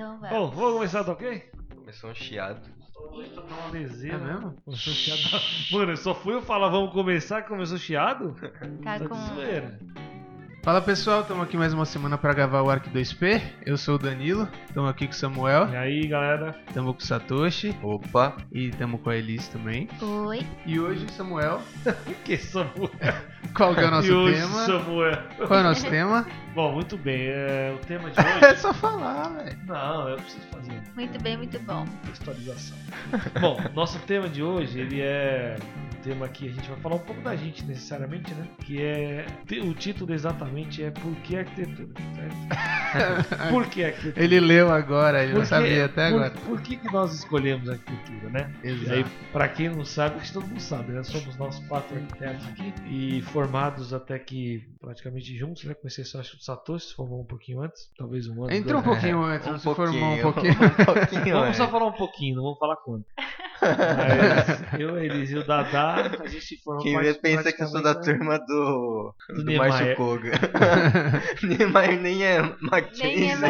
[0.00, 0.30] Então vai.
[0.30, 1.50] Bom, vamos começar, tá ok?
[1.76, 2.66] Começou um chiado.
[3.12, 4.16] Hoje tá uma leseira.
[4.16, 4.56] É mesmo?
[4.64, 5.42] Começou chiado.
[5.72, 8.34] Mano, eu só fui eu falar, vamos começar, começou chiado?
[8.82, 9.99] Tá Tá com.
[10.62, 13.40] Fala pessoal, estamos aqui mais uma semana para gravar o Arc 2P.
[13.64, 16.54] Eu sou o Danilo, estamos aqui com o Samuel, E aí, galera?
[16.68, 18.36] estamos com o Satoshi Opa!
[18.52, 19.88] e estamos com a Elise também.
[20.02, 20.46] Oi.
[20.66, 22.90] E hoje, Samuel, O que, Samuel?
[23.56, 24.66] qual que é o nosso e hoje, tema?
[24.66, 25.18] Samuel?
[25.46, 26.26] Qual é o nosso tema?
[26.54, 27.22] Bom, muito bem.
[27.28, 28.60] É, o tema de É hoje.
[28.60, 29.58] só falar, velho.
[29.66, 31.86] Não, eu preciso fazer Muito bem, muito bom.
[32.04, 32.76] textualização.
[33.40, 35.56] Bom, nosso tema de hoje, ele é
[36.02, 38.46] tema que a gente vai falar um pouco da gente necessariamente, né?
[38.64, 39.26] Que é.
[39.64, 41.88] O título exatamente é Por que arquitetura?
[42.14, 43.36] Certo?
[43.50, 44.24] Por que arquitetura?
[44.24, 46.30] Ele leu agora, ele não Por que- sabia até por, agora.
[46.46, 48.54] Por que, que nós escolhemos a arquitetura, né?
[48.64, 49.10] E aí, Exato.
[49.32, 51.02] pra quem não sabe, acho que todo mundo sabe, né?
[51.02, 55.74] Somos nós quatro arquitetos aqui e formados até que praticamente juntos, né?
[55.74, 58.52] Comecei só acho que o Satoshi se formou um pouquinho antes, talvez um ano.
[58.52, 60.56] Entrou um pouquinho antes, Um não se formou um pouquinho.
[60.56, 60.70] pouquinho.
[60.80, 61.52] Um pouquinho, Vamos é.
[61.54, 63.04] só falar um pouquinho, não vamos falar quanto.
[63.60, 67.66] Mas eu, eles e o Dadá, a gente se formou Quem vê pensa que eu
[67.68, 69.14] sou da turma do.
[69.28, 69.52] Do do.
[69.56, 70.32] Márcio Koga.
[71.42, 73.40] Niemeyer nem é Nem é Mackenzie.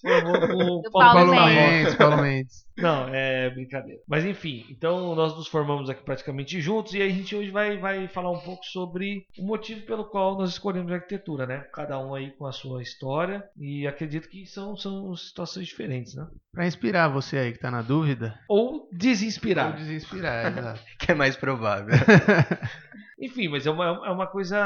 [0.00, 1.72] formou com o Do Paulo, Paulo Paulo Paulo Mendes.
[1.72, 2.64] Mendes, Paulo Mendes.
[2.76, 4.00] Não, é brincadeira.
[4.08, 8.08] Mas enfim, então nós nos formamos aqui praticamente juntos e a gente hoje vai, vai
[8.08, 11.64] falar um pouco sobre o motivo pelo qual nós escolhemos a arquitetura, né?
[11.72, 16.26] Cada um aí com a sua história e acredito que são, são situações diferentes, né?
[16.52, 18.38] Pra inspirar você aí que tá na dúvida.
[18.48, 19.76] Ou Ou desinspirar.
[19.76, 20.80] desinspirar, exato.
[20.98, 21.94] Que é mais provável.
[23.20, 24.56] Enfim, mas é uma, é uma coisa.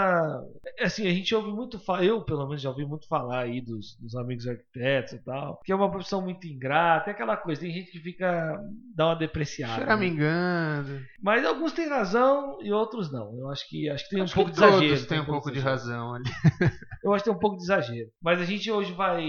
[0.80, 3.96] Assim, a gente ouve muito falar, eu pelo menos já ouvi muito falar aí dos,
[4.00, 7.72] dos amigos arquitetos e tal, que é uma profissão muito ingrata, é aquela coisa, tem
[7.72, 8.58] gente que fica.
[8.94, 9.74] dá uma depreciada.
[9.74, 9.80] né?
[9.80, 11.00] Choramingando.
[11.22, 13.36] Mas alguns têm razão e outros não.
[13.38, 14.86] Eu acho que acho que tem Acho um pouco de exagero.
[14.88, 16.24] todos têm um pouco de razão ali.
[17.02, 18.08] Eu acho que tem um pouco de exagero.
[18.22, 19.24] Mas a gente hoje vai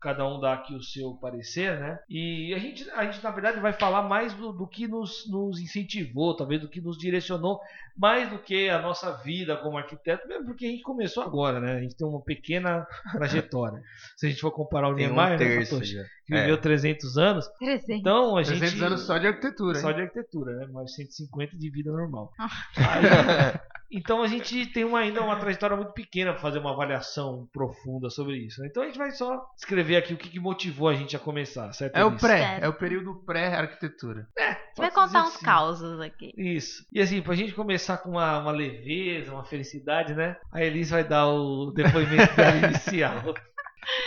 [0.00, 1.98] cada um dar aqui o seu parecer, né?
[2.08, 5.60] E a gente, a gente na verdade vai falar mais do, do que nos, nos
[5.60, 7.60] incentivou, talvez do que nos direcionou,
[7.96, 11.72] mais do que a nossa vida como arquiteto, mesmo porque a gente começou agora, né?
[11.76, 13.80] A gente tem uma pequena trajetória.
[14.16, 16.58] Se a gente for comparar o Tem Niemeyer, um né, terço que viveu É.
[16.58, 17.88] 300 anos, 300.
[18.00, 19.96] então a gente 300 anos só de arquitetura, só hein?
[19.96, 20.66] de arquitetura, né?
[20.72, 22.30] Mais 150 de vida normal.
[22.38, 22.48] Ah.
[22.76, 23.02] Aí,
[23.92, 28.08] então a gente tem uma, ainda uma trajetória muito pequena para fazer uma avaliação profunda
[28.10, 28.60] sobre isso.
[28.60, 28.68] né?
[28.70, 31.72] Então a gente vai só escrever aqui o que, que motivou a gente a começar,
[31.72, 31.96] certo?
[31.96, 32.64] É o pré, Certo.
[32.64, 34.26] é o período pré-arquitetura.
[34.74, 35.44] Você vai contar uns que sim.
[35.44, 36.32] causos aqui.
[36.36, 36.84] Isso.
[36.92, 40.36] E assim, pra gente começar com uma, uma leveza, uma felicidade, né?
[40.52, 43.22] A Elise vai dar o depoimento dela inicial.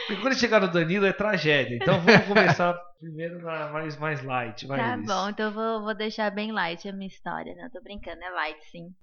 [0.08, 1.76] Porque quando chegar no Danilo é tragédia.
[1.76, 4.66] Então vamos começar primeiro na mais, mais light.
[4.66, 7.66] Vai, Tá bom, então eu vou, vou deixar bem light a minha história, né?
[7.66, 8.94] Eu tô brincando, é light sim.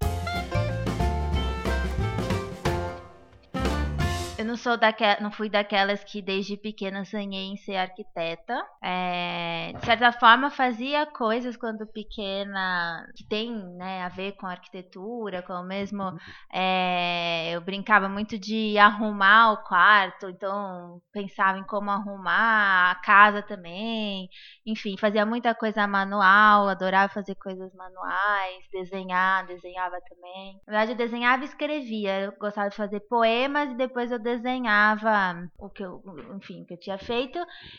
[4.42, 8.60] Eu não sou daquela, não fui daquelas que desde pequena sonhei em ser arquiteta.
[8.82, 15.42] É, de certa forma fazia coisas quando pequena que tem né, a ver com arquitetura,
[15.42, 16.02] com mesmo.
[16.52, 23.42] é, eu brincava muito de arrumar o quarto, então pensava em como arrumar a casa
[23.42, 24.28] também.
[24.66, 30.54] Enfim, fazia muita coisa manual, adorava fazer coisas manuais, desenhar, desenhava também.
[30.66, 32.22] Na verdade, eu desenhava e escrevia.
[32.22, 36.02] Eu gostava de fazer poemas e depois eu desenhava o que eu,
[36.36, 37.38] enfim, que eu tinha feito.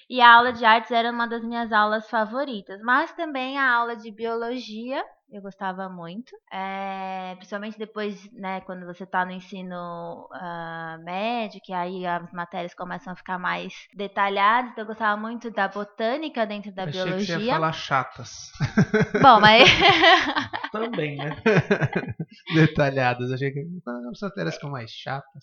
[0.09, 3.95] E a aula de artes era uma das minhas aulas favoritas, mas também a aula
[3.95, 5.03] de biologia.
[5.31, 11.73] Eu gostava muito, É, principalmente depois, né, quando você está no ensino ah, médio, que
[11.73, 14.71] aí as matérias começam a ficar mais detalhadas.
[14.71, 17.53] Então, eu gostava muito da botânica dentro da Achei que você ia biologia.
[17.53, 18.51] falar chatas.
[19.21, 19.67] Bom, mas
[20.71, 21.35] Também, né?
[22.53, 23.31] Detalhadas.
[23.31, 25.41] Achei que ah, as matérias ficam mais chatas.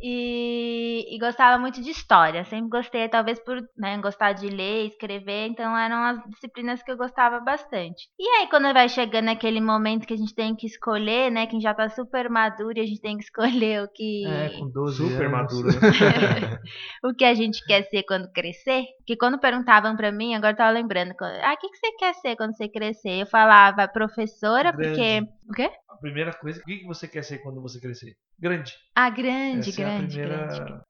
[0.00, 2.44] e, e gostava muito de história.
[2.44, 6.96] Sempre gostei, talvez por né, gostar de ler, escrever, então eram as disciplinas que eu
[6.96, 8.08] gostava bastante.
[8.18, 11.46] E aí, quando vai chegando aquele momento que a gente tem que escolher, né?
[11.46, 14.26] Quem já tá super maduro e a gente tem que escolher o que.
[14.26, 15.32] É, com 12 Super anos.
[15.32, 15.72] maduro, né?
[17.04, 18.84] o que a gente quer ser quando crescer.
[18.98, 22.14] Porque quando perguntavam pra mim, agora eu tava lembrando, ah, o que, que você quer
[22.14, 23.20] ser quando você crescer?
[23.22, 24.88] Eu falava professora, Grande.
[24.88, 25.42] porque.
[25.48, 25.70] O quê?
[25.90, 28.14] A primeira coisa, o que que você quer ser quando você crescer?
[28.38, 28.72] Grande.
[28.94, 30.80] Ah, grande, Essa é a grande, primeira- grande.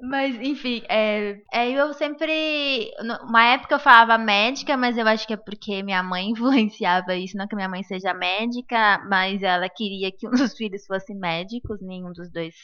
[0.00, 2.90] Mas, enfim, é, é, eu sempre.
[3.22, 7.36] Uma época eu falava médica, mas eu acho que é porque minha mãe influenciava isso.
[7.36, 11.80] Não que minha mãe seja médica, mas ela queria que um dos filhos fosse médicos,
[11.80, 12.54] nenhum dos dois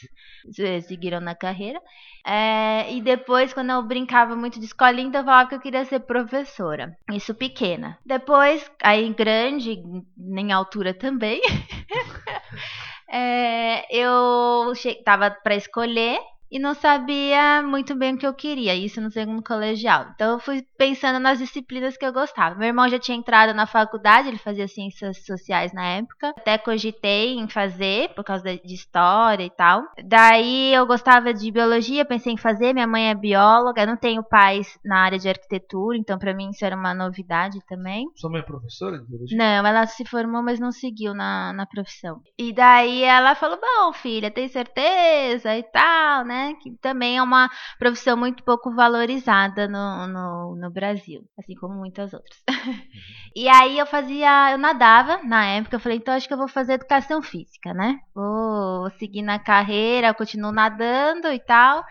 [0.87, 1.81] seguiram na carreira.
[2.25, 5.85] É, e depois, quando eu brincava muito de escolinha, então eu falava que eu queria
[5.85, 6.95] ser professora.
[7.11, 7.97] Isso pequena.
[8.05, 9.81] Depois, aí grande,
[10.17, 11.41] em altura também.
[13.11, 14.71] É, eu
[15.03, 16.19] tava para escolher
[16.51, 20.07] e não sabia muito bem o que eu queria, isso no segundo colegial.
[20.15, 22.55] Então eu fui pensando nas disciplinas que eu gostava.
[22.55, 26.29] Meu irmão já tinha entrado na faculdade, ele fazia ciências sociais na época.
[26.29, 29.83] Até cogitei em fazer por causa de história e tal.
[30.03, 34.23] Daí eu gostava de biologia, pensei em fazer, minha mãe é bióloga, eu não tenho
[34.23, 38.07] pais na área de arquitetura, então para mim isso era uma novidade também.
[38.15, 39.37] Sua mãe é professora de biologia?
[39.37, 42.21] Não, ela se formou, mas não seguiu na, na profissão.
[42.37, 46.38] E daí ela falou: Bom, filha, tem certeza e tal, né?
[46.61, 52.13] Que também é uma profissão muito pouco valorizada no, no, no Brasil, assim como muitas
[52.13, 52.41] outras.
[53.35, 56.47] e aí eu fazia, eu nadava na época, eu falei: Então acho que eu vou
[56.47, 57.99] fazer educação física, né?
[58.13, 61.83] Vou seguir na carreira, continuo nadando e tal.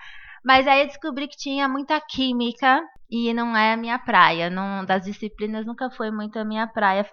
[0.45, 2.81] Mas aí eu descobri que tinha muita química
[3.11, 4.51] e não é a minha praia.
[4.51, 7.07] Não, das disciplinas nunca foi muito a minha praia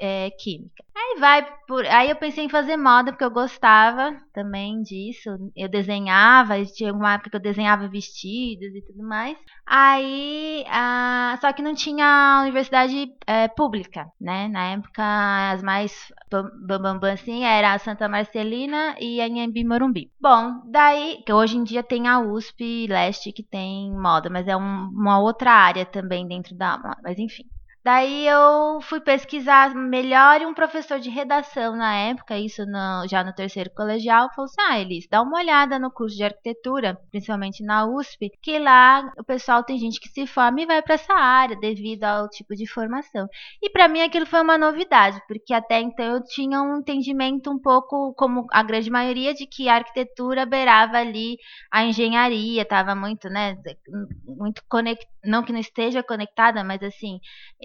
[0.00, 0.82] é, química.
[0.94, 1.86] Aí vai por.
[1.86, 5.30] Aí eu pensei em fazer moda, porque eu gostava também disso.
[5.56, 9.36] Eu desenhava, tinha uma época que eu desenhava vestidos e tudo mais.
[9.66, 10.64] Aí.
[10.68, 14.48] Ah, só que não tinha universidade é, pública, né?
[14.48, 15.02] Na época,
[15.52, 20.10] as mais bambambam bam, assim era a Santa Marcelina e a Inhambi Morumbi.
[20.20, 21.22] Bom, daí.
[21.26, 25.20] Que hoje em dia tem a USP Leste que tem moda, mas é um, uma
[25.20, 26.78] outra área também dentro da.
[27.02, 27.44] Mas enfim.
[27.84, 33.24] Daí eu fui pesquisar melhor e um professor de redação na época, isso no, já
[33.24, 37.64] no terceiro colegial, falou assim: Ah, Elis, dá uma olhada no curso de arquitetura, principalmente
[37.64, 41.12] na USP, que lá o pessoal tem gente que se forma e vai para essa
[41.12, 43.26] área devido ao tipo de formação.
[43.60, 47.58] E para mim aquilo foi uma novidade, porque até então eu tinha um entendimento um
[47.58, 51.36] pouco, como a grande maioria, de que a arquitetura beirava ali
[51.68, 53.56] a engenharia, estava muito, né,
[54.24, 57.18] muito conectada, não que não esteja conectada, mas assim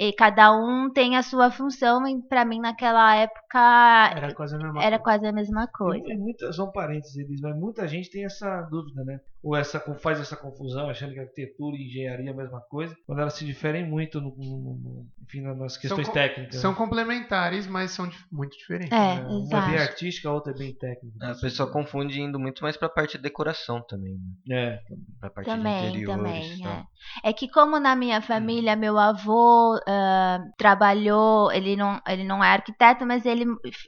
[0.07, 4.57] e cada um tem a sua função, e para mim naquela época era quase a
[4.57, 5.03] mesma era coisa.
[5.03, 6.07] Quase a mesma coisa.
[6.07, 9.19] E, muita, são parênteses, mas muita gente tem essa dúvida, né?
[9.43, 13.21] Ou essa, faz essa confusão, achando que arquitetura e engenharia é a mesma coisa, quando
[13.21, 16.55] elas se diferem muito no, no, no enfim, nas questões são, técnicas.
[16.55, 16.77] São né?
[16.77, 18.91] complementares, mas são muito diferentes.
[18.91, 19.27] É, né?
[19.27, 21.31] Uma é bem artística, a outra é bem técnica.
[21.31, 24.57] A pessoa confunde indo muito mais pra parte de decoração também, né?
[24.57, 24.79] É,
[25.19, 27.29] Pra parte de Também, interiores também, é.
[27.29, 32.49] É que como na minha família meu avô ah, trabalhou, ele não, ele não é
[32.49, 33.45] arquiteto, mas ele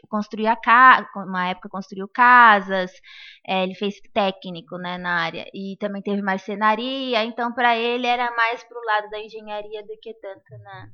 [0.09, 2.91] construía casa, uma época construiu casas,
[3.45, 8.29] é, ele fez técnico, né, na área e também teve marcenaria, então para ele era
[8.35, 10.89] mais pro lado da engenharia do que tanto na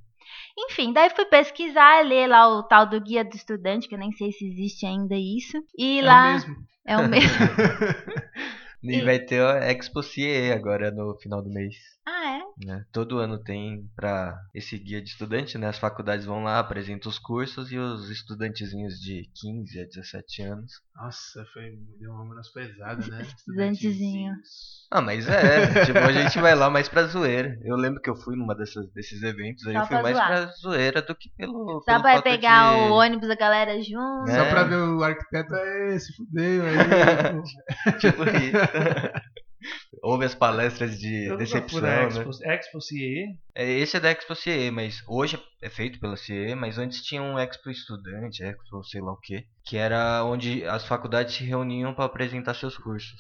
[0.58, 4.12] enfim, daí fui pesquisar, ler lá o tal do guia do estudante, que eu nem
[4.14, 5.58] sei se existe ainda isso.
[5.78, 6.56] E É o lá mesmo.
[6.88, 7.30] é o mesmo.
[8.84, 11.76] E vai ter a Expo CIE agora no final do mês.
[12.08, 12.66] Ah, é?
[12.66, 12.86] né?
[12.92, 15.68] Todo ano tem para esse guia de estudante, né?
[15.68, 20.72] As faculdades vão lá, apresentam os cursos e os estudantezinhos de 15 a 17 anos.
[20.96, 23.22] Nossa, foi, deu uma menosprezada, né?
[23.38, 24.32] Estudantezinho.
[24.34, 24.86] Estudantezinhos.
[24.92, 27.58] Ah, mas é, tipo, a gente vai lá mais pra zoeira.
[27.64, 30.16] Eu lembro que eu fui numa dessas, desses eventos aí, Só eu fui pra mais
[30.16, 30.28] zoar.
[30.28, 31.82] pra zoeira do que pelo.
[31.84, 32.92] Só pelo pra pegar de...
[32.92, 34.30] o ônibus da galera junto.
[34.30, 34.36] É.
[34.36, 36.76] Só pra ver o arquiteto, é, se fudeu aí.
[38.00, 39.25] Tipo isso.
[40.06, 42.06] Houve as palestras de decepção, né?
[42.06, 43.36] Expo, Expo CIE.
[43.56, 47.22] É, Esse é da Expo CIE, mas hoje é feito pela CIE, mas antes tinha
[47.22, 51.94] um Expo Estudante, Expo sei lá o que, que era onde as faculdades se reuniam
[51.94, 53.20] para apresentar seus cursos.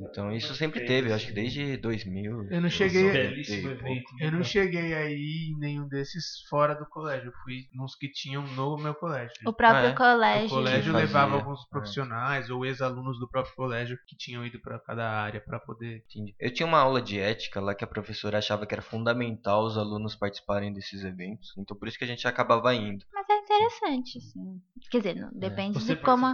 [0.00, 2.48] Então isso sempre teve, eu acho que desde 2000.
[2.50, 3.66] Eu não cheguei- pouco.
[3.70, 4.04] evento.
[4.20, 7.28] Eu não cheguei aí em nenhum desses fora do colégio.
[7.28, 9.32] Eu fui nos que tinham no meu colégio.
[9.46, 9.92] O próprio Ah, é?
[9.92, 10.48] O colégio.
[10.50, 11.38] colégio fazia, levava é.
[11.38, 16.02] alguns profissionais ou ex-alunos do próprio colégio que tinham ido para cada área para poder.
[16.10, 16.34] Entendi.
[16.38, 19.78] Eu tinha uma aula de ética lá que a professora achava que era fundamental os
[19.78, 23.04] alunos participarem desses eventos, então por isso que a gente acabava indo.
[23.12, 24.60] Mas interessante, assim.
[24.90, 26.26] Quer dizer, não, depende Você de como.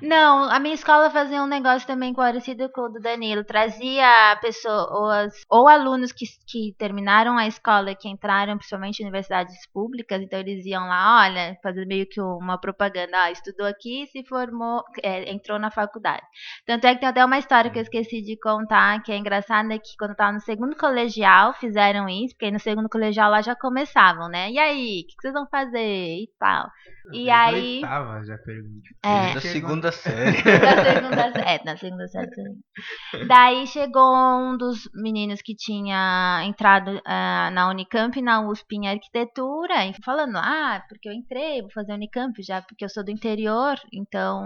[0.00, 3.44] Não, a minha escola fazia um negócio também parecido com o do Danilo.
[3.44, 9.56] Trazia pessoas, ou alunos que, que terminaram a escola e que entraram principalmente em universidades
[9.72, 14.24] públicas, então eles iam lá, olha, fazer meio que uma propaganda, ah, estudou aqui se
[14.24, 16.22] formou, é, entrou na faculdade.
[16.66, 19.78] Tanto é que tem até uma história que eu esqueci de contar, que é engraçada,
[19.78, 23.40] que quando eu tava no segundo colegial fizeram isso, porque aí no segundo colegial lá
[23.40, 24.50] já começavam, né?
[24.50, 26.68] E aí, o que, que vocês vão fazer e tal?
[27.06, 28.82] E Desde a aí- Oitava, já pergunto.
[29.04, 29.34] É.
[29.34, 30.36] Da segunda série.
[30.44, 33.26] Na segunda, é, na segunda série também.
[33.26, 38.88] Daí chegou um dos meninos que tinha entrado ah, na Unicamp e na USP em
[38.88, 43.10] arquitetura, e falando, ah, porque eu entrei, vou fazer Unicamp já, porque eu sou do
[43.10, 44.44] interior, então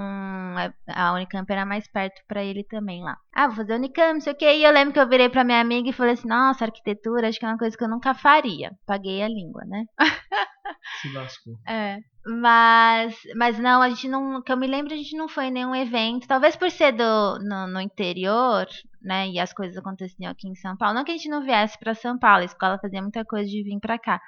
[0.59, 3.17] é, a Unicamp era mais perto pra ele também lá.
[3.35, 4.51] Ah, vou fazer Unicamp, não sei o que.
[4.51, 7.39] E eu lembro que eu virei pra minha amiga e falei assim, nossa, arquitetura acho
[7.39, 8.71] que é uma coisa que eu nunca faria.
[8.87, 9.85] Paguei a língua, né?
[11.01, 11.55] Se lascou.
[11.67, 11.99] É.
[12.27, 14.43] Mas, mas não, a gente não.
[14.43, 16.27] Que eu me lembro, a gente não foi em nenhum evento.
[16.27, 18.67] Talvez por ser do, no, no interior,
[19.01, 19.29] né?
[19.29, 20.95] E as coisas aconteciam aqui em São Paulo.
[20.95, 23.63] Não que a gente não viesse para São Paulo, a escola fazia muita coisa de
[23.63, 24.21] vir para cá.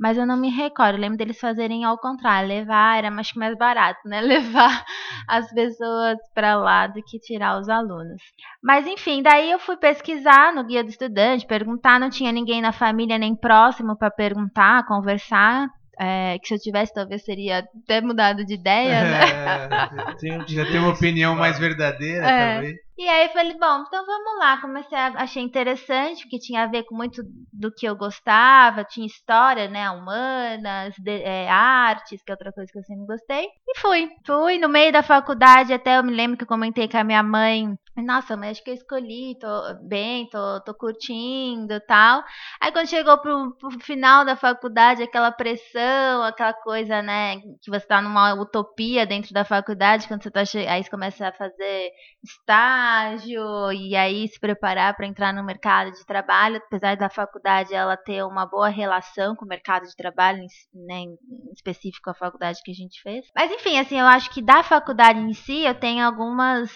[0.00, 0.96] Mas eu não me recordo.
[0.96, 4.20] Eu lembro deles fazerem ao contrário, levar, era acho que mais barato, né?
[4.22, 4.84] Levar
[5.28, 8.22] as pessoas para lá do que tirar os alunos.
[8.62, 12.72] Mas enfim, daí eu fui pesquisar no guia do estudante, perguntar, não tinha ninguém na
[12.72, 15.68] família nem próximo para perguntar, conversar.
[16.00, 19.20] É, que se eu tivesse, talvez seria até mudado de ideia, né?
[19.30, 22.52] É, tem, já tem uma opinião mais verdadeira, É.
[22.54, 22.76] talvez.
[22.98, 24.60] E aí eu falei, bom, então vamos lá.
[24.60, 27.22] Comecei a achei interessante, porque tinha a ver com muito
[27.52, 29.90] do que eu gostava, tinha história, né?
[29.90, 33.46] Humanas, de- é, artes, que é outra coisa que eu sempre gostei.
[33.68, 34.08] E fui.
[34.26, 37.22] Fui no meio da faculdade, até eu me lembro que eu comentei com a minha
[37.22, 37.74] mãe.
[37.94, 39.48] Nossa, mas acho que eu escolhi, tô
[39.82, 42.24] bem, tô, tô curtindo tal.
[42.58, 47.36] Aí quando chegou pro, pro final da faculdade, aquela pressão, aquela coisa, né?
[47.60, 51.32] Que você tá numa utopia dentro da faculdade, quando você tá aí você começa a
[51.32, 51.90] fazer
[52.24, 57.96] estágio e aí se preparar para entrar no mercado de trabalho, apesar da faculdade ela
[57.96, 60.38] ter uma boa relação com o mercado de trabalho,
[60.72, 61.18] né, em
[61.54, 63.26] específico a faculdade que a gente fez.
[63.36, 66.70] Mas enfim, assim, eu acho que da faculdade em si eu tenho algumas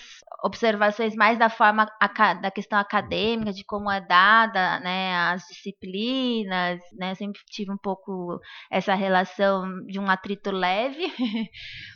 [0.45, 1.87] observações mais da forma
[2.43, 8.41] da questão acadêmica, de como é dada, né, as disciplinas, né, sempre tive um pouco
[8.71, 11.13] essa relação de um atrito leve,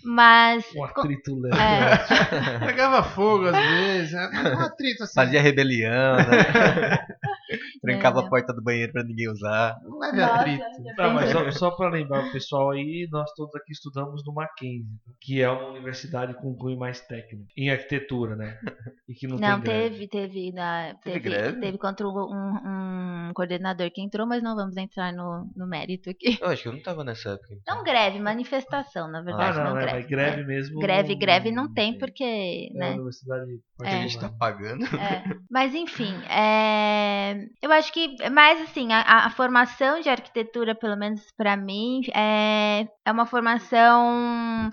[0.05, 1.57] mas Um atrito leve.
[1.61, 4.31] é, Pegava fogo às vezes, né?
[4.57, 5.15] um atrito assim.
[5.15, 7.07] Fazia rebelião, né?
[7.83, 8.25] Trancava É.
[8.25, 9.77] a porta do banheiro pra ninguém usar.
[10.01, 10.65] Leve Nossa, atrito.
[10.97, 14.85] Tá, mas só, só para lembrar o pessoal aí, nós todos aqui estudamos no Mackenzie,
[15.21, 18.59] que é uma universidade com cunho mais técnico, em arquitetura, né?
[19.09, 20.07] E que não, Não, tem greve.
[20.07, 21.61] teve, teve, na, Teve teve, greve?
[21.61, 26.39] teve contra um, um coordenador que entrou, mas não vamos entrar no, no mérito aqui.
[26.41, 27.49] Eu acho que eu não tava nessa época.
[27.61, 27.77] então.
[27.77, 29.97] Não greve, manifestação, na Ah, verdade, não, não, é, greve.
[29.99, 30.45] mas greve É.
[30.45, 30.79] mesmo.
[30.79, 32.93] Greve, não- greve não tem, porque, É né?
[32.93, 33.51] universidade
[33.83, 34.85] A gente tá pagando.
[34.85, 40.75] É, mas enfim, é, eu acho que é mais assim, a, a formação de arquitetura,
[40.75, 44.71] pelo menos para mim, é, é uma formação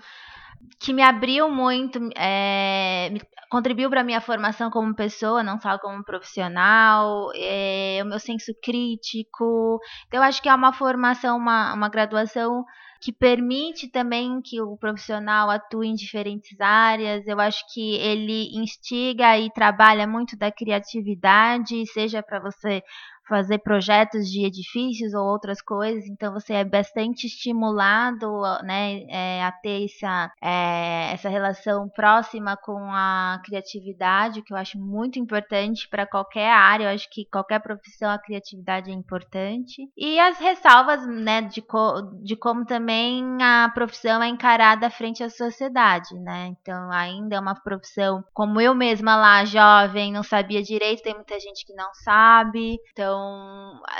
[0.80, 3.10] que me abriu muito, é,
[3.50, 9.80] contribuiu para minha formação como pessoa, não só como profissional, é, o meu senso crítico.
[10.06, 12.64] Então, eu acho que é uma formação, uma, uma graduação
[13.00, 17.26] que permite também que o profissional atue em diferentes áreas.
[17.26, 22.82] Eu acho que ele instiga e trabalha muito da criatividade, seja para você
[23.28, 29.52] fazer projetos de edifícios ou outras coisas, então você é bastante estimulado né, é, a
[29.52, 36.06] ter essa, é, essa relação próxima com a criatividade, que eu acho muito importante para
[36.06, 39.88] qualquer área, eu acho que qualquer profissão a criatividade é importante.
[39.96, 45.28] E as ressalvas né, de, co de como também a profissão é encarada frente à
[45.28, 46.54] sociedade, né?
[46.60, 51.38] Então ainda é uma profissão, como eu mesma lá, jovem, não sabia direito, tem muita
[51.40, 53.17] gente que não sabe, então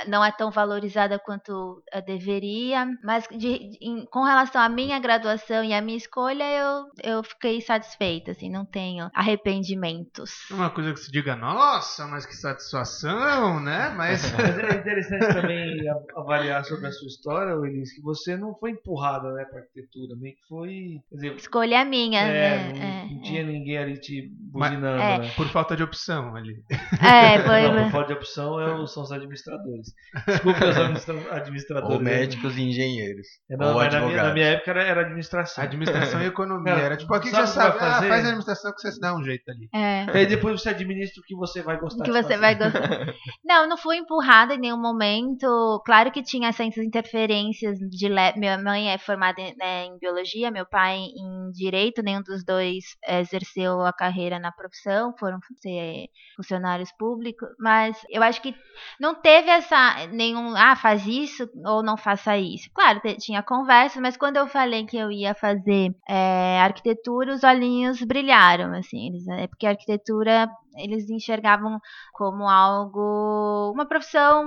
[0.07, 2.87] não é tão valorizada quanto eh, deveria.
[3.03, 7.61] Mas de- em- com relação à minha graduação e à minha escolha, eu, eu fiquei
[7.61, 10.31] satisfeita, assim, não tenho arrependimentos.
[10.51, 13.89] Uma coisa que se diga, nossa, mas que satisfação, né?
[13.95, 15.79] Mas Mas é interessante também
[16.15, 20.35] avaliar sobre a sua história, Elis, que você não foi empurrada né, para arquitetura, meio
[20.35, 21.01] que foi.
[21.09, 22.73] Quer dizer, Escolha minha, é, né?
[22.73, 25.17] não, É, não tinha ninguém ali te buzinando, É.
[25.19, 25.31] né?
[25.35, 26.63] por falta de opção ali.
[27.01, 27.61] é, foi.
[27.63, 29.87] Não, por falta de opção é o- são os administradores.
[30.27, 31.95] Desculpe os administra- administradores.
[31.95, 33.27] Ou médicos e engenheiros.
[33.49, 34.27] É, não, ou mas na minha, advogados.
[34.29, 35.63] na minha época era, era administração.
[35.63, 36.73] Administração e economia.
[36.73, 38.07] Cara, Era tipo, aqui já o que sabe, ah, fazer?
[38.07, 39.69] faz a administração que você se dá um jeito ali.
[39.73, 40.05] É.
[40.05, 42.37] E aí depois você administra o que você vai gostar que de você fazer.
[42.39, 42.79] vai gostar.
[43.43, 45.81] Não, não fui empurrada em nenhum momento.
[45.85, 48.33] Claro que tinha essas interferências de le...
[48.37, 52.83] minha mãe é formada em, né, em biologia, meu pai em direito, nenhum dos dois
[53.05, 58.53] eh, exerceu a carreira na profissão, foram ser funcionários públicos, mas eu acho que
[58.99, 62.69] não teve essa nenhum, ah, faz isso ou não faça isso.
[62.73, 68.01] Claro, tinha conversa, mas quando eu falei que eu ia fazer eh, arquitetura, os olhinhos
[68.03, 71.79] brilharam, assim, eles, é porque a arquitetura eles enxergavam
[72.13, 74.45] como algo, uma profissão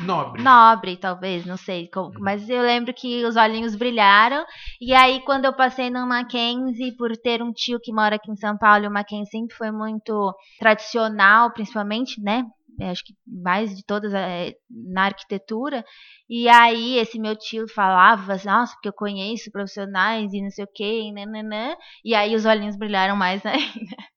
[0.00, 0.42] Nobre.
[0.42, 1.88] nobre, talvez, não sei.
[1.88, 4.44] como- mas eu lembro que os olhinhos brilharam.
[4.80, 8.36] E aí, quando eu passei no Mackenzie, por ter um tio que mora aqui em
[8.36, 12.44] São Paulo, e o Mackenzie sempre foi muito tradicional, principalmente, né?
[12.82, 15.84] Eu Acho que mais de todas é, na arquitetura.
[16.28, 20.68] E aí, esse meu tio falava, nossa, porque eu conheço profissionais e não sei o
[20.72, 21.76] quê, e nananã.
[22.04, 24.11] E aí, os olhinhos brilharam mais ainda.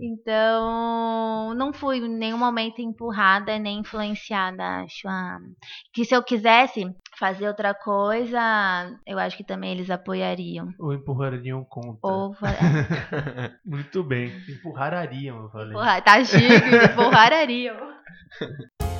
[0.00, 5.06] Então, não fui em nenhum momento empurrada nem influenciada, acho.
[5.06, 5.38] Ah,
[5.92, 8.40] que se eu quisesse fazer outra coisa,
[9.06, 10.72] eu acho que também eles apoiariam.
[10.78, 12.00] Ou empurrariam contra.
[12.02, 12.34] Ou
[13.64, 14.32] Muito bem.
[14.48, 15.68] Empurrariam, eu falei.
[15.68, 17.76] Empurrar, tá chique, empurrariam.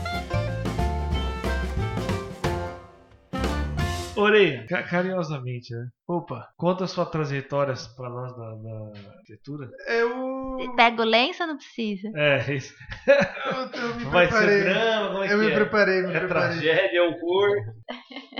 [4.23, 5.87] Orelha, ca- carinhosamente, né?
[6.09, 9.69] Opa, Conta a sua trajetória pra nós da, da arquitetura.
[9.87, 10.75] eu.
[10.77, 12.11] Pega o lenço ou não precisa?
[12.15, 12.75] É, isso.
[13.07, 14.59] Eu, eu me Vai preparei.
[14.62, 15.55] ser drama, como é eu que me é?
[15.55, 16.49] preparei, me É preparei.
[16.61, 17.57] tragédia, é horror.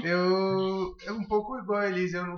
[0.03, 0.97] Eu.
[1.07, 2.37] É um pouco igual a Elise, eu não,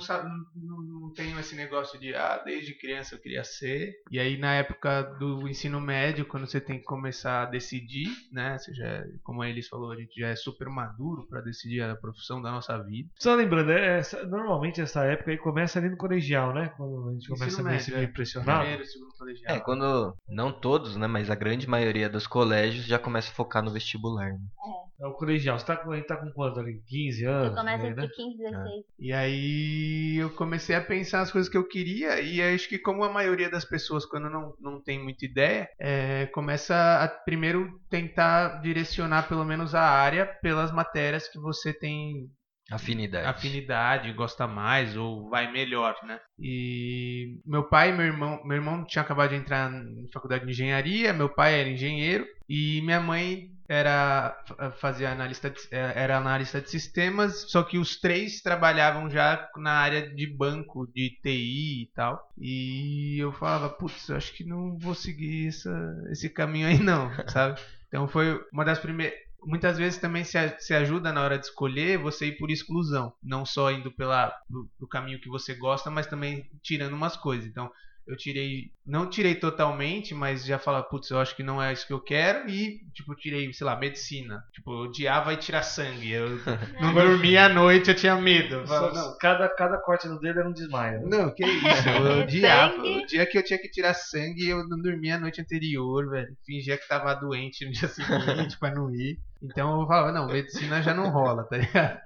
[0.54, 3.92] não, não tenho esse negócio de, ah, desde criança eu queria ser.
[4.10, 8.56] E aí na época do ensino médio, quando você tem que começar a decidir, né?
[8.58, 11.82] Você já, é- como a Elise falou, a gente já é super maduro pra decidir
[11.82, 13.08] a profissão da nossa vida.
[13.18, 16.72] Só lembrando, é, essa- normalmente essa época aí começa ali no colegial, né?
[16.76, 18.02] Quando a gente começa Ensino a ver se é.
[18.02, 18.60] impressionado.
[18.60, 19.54] Primeiro, segundo colegial.
[19.56, 20.14] É, quando.
[20.28, 21.06] Não todos, né?
[21.06, 24.30] Mas a grande maioria dos colégios já começa a focar no vestibular.
[24.32, 24.38] Né?
[24.38, 25.58] É o colegial.
[25.58, 26.80] Você tá com, a gente tá com quanto ali?
[26.86, 27.48] 15 anos?
[27.48, 28.04] Eu começo aí, né?
[28.04, 28.84] entre 15 e 16.
[28.98, 33.04] E aí eu comecei a pensar as coisas que eu queria e acho que como
[33.04, 38.60] a maioria das pessoas quando não, não tem muita ideia, é, começa a primeiro tentar
[38.62, 42.28] direcionar pelo menos a área pelas matérias que você tem
[42.70, 43.26] Afinidade.
[43.26, 46.18] afinidade, gosta mais ou vai melhor, né?
[46.38, 49.82] E meu pai e meu irmão, meu irmão tinha acabado de entrar na
[50.12, 54.36] faculdade de engenharia, meu pai era engenheiro e minha mãe era
[54.78, 60.14] fazia analista de, era analista de sistemas, só que os três trabalhavam já na área
[60.14, 62.30] de banco, de TI e tal.
[62.38, 67.10] E eu falava, putz, eu acho que não vou seguir essa, esse caminho aí não,
[67.28, 67.60] sabe?
[67.88, 71.98] Então foi uma das primeiras muitas vezes também se, se ajuda na hora de escolher
[71.98, 74.32] você ir por exclusão, não só indo pela
[74.78, 77.46] pro caminho que você gosta, mas também tirando umas coisas.
[77.46, 77.70] Então,
[78.12, 81.86] eu tirei, não tirei totalmente, mas já fala, putz, eu acho que não é isso
[81.86, 84.42] que eu quero e tipo, tirei, sei lá, medicina.
[84.52, 86.10] Tipo, eu odiava ir tirar sangue.
[86.12, 86.28] Eu
[86.80, 88.56] não dormia à noite, eu tinha medo.
[88.56, 91.00] Eu falava, Só- não, cada, cada corte no dedo era um desmaio.
[91.08, 92.82] não, que isso, eu odiava.
[92.82, 96.36] O dia que eu tinha que tirar sangue, eu não dormia a noite anterior, velho.
[96.44, 99.18] Fingia que tava doente no dia seguinte pra não ir.
[99.42, 102.00] Então eu falava, não, medicina já não rola, tá ligado?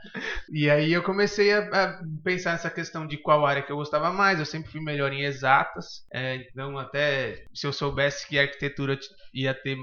[0.50, 4.10] E aí eu comecei a, a pensar nessa questão de qual área que eu gostava
[4.10, 4.38] mais.
[4.38, 6.06] Eu sempre fui melhor em exatas.
[6.12, 8.98] é, então, até se eu soubesse que a arquitetura
[9.34, 9.76] ia ter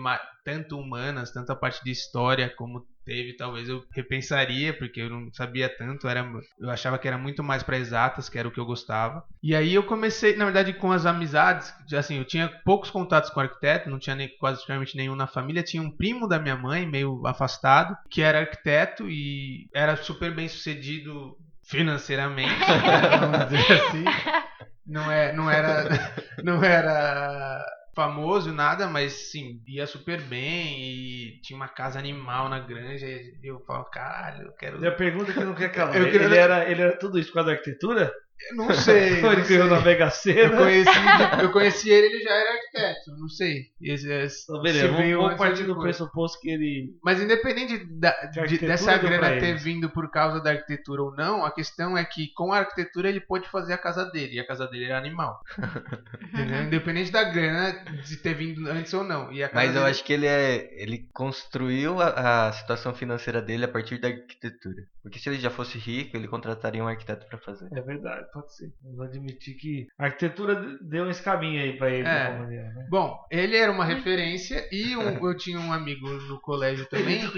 [0.44, 5.32] tanto humanas, tanto a parte de história como teve, talvez eu repensaria, porque eu não
[5.34, 8.60] sabia tanto, era, eu achava que era muito mais para exatas, que era o que
[8.60, 9.24] eu gostava.
[9.42, 13.40] E aí eu comecei, na verdade, com as amizades, assim, eu tinha poucos contatos com
[13.40, 16.86] arquiteto, não tinha nem, quase praticamente nenhum na família, tinha um primo da minha mãe,
[16.86, 22.54] meio afastado, que era arquiteto e era super bem sucedido financeiramente,
[23.20, 24.06] vamos dizer assim.
[24.86, 31.56] Não, é, não era não era famoso nada, mas sim, ia super bem e tinha
[31.56, 35.40] uma casa animal na granja e eu falava, caralho, eu quero E a pergunta que
[35.44, 35.94] não quer calar.
[35.94, 38.14] Queria- ele era, ele era tudo isso por causa da arquitetura?
[38.50, 39.14] Eu não sei.
[39.14, 39.60] Ele ganhou sei.
[39.70, 40.58] na Mega Eu Sena?
[40.58, 40.90] conheci,
[41.42, 43.62] eu conheci ele, ele já era arquiteto, não sei.
[43.82, 46.90] Esse, esse, Então, beleza, se vamos, veio vamos partir ou do pressuposto que ele.
[47.04, 51.52] Mas independente da- de- dessa grana ter vindo por causa da arquitetura ou não, a
[51.52, 54.68] questão é que com a arquitetura ele pôde fazer a casa dele, e a casa
[54.68, 55.40] dele era animal.
[56.68, 57.72] Independente da grana
[58.06, 59.32] de ter vindo antes ou não.
[59.32, 60.70] E a casa Mas eu dele- acho que ele é.
[60.82, 64.84] Ele construiu a, a situação financeira dele a partir da arquitetura.
[65.02, 67.68] Porque se ele já fosse rico, ele contrataria um arquiteto pra fazer.
[67.74, 68.72] É verdade, pode ser.
[68.82, 72.26] Vamos admitir que a arquitetura deu esse caminho aí pra ele, de É.
[72.28, 72.88] alguma maneira, né?
[72.90, 77.20] Bom, ele era uma referência e um- eu tinha um amigo no colégio também.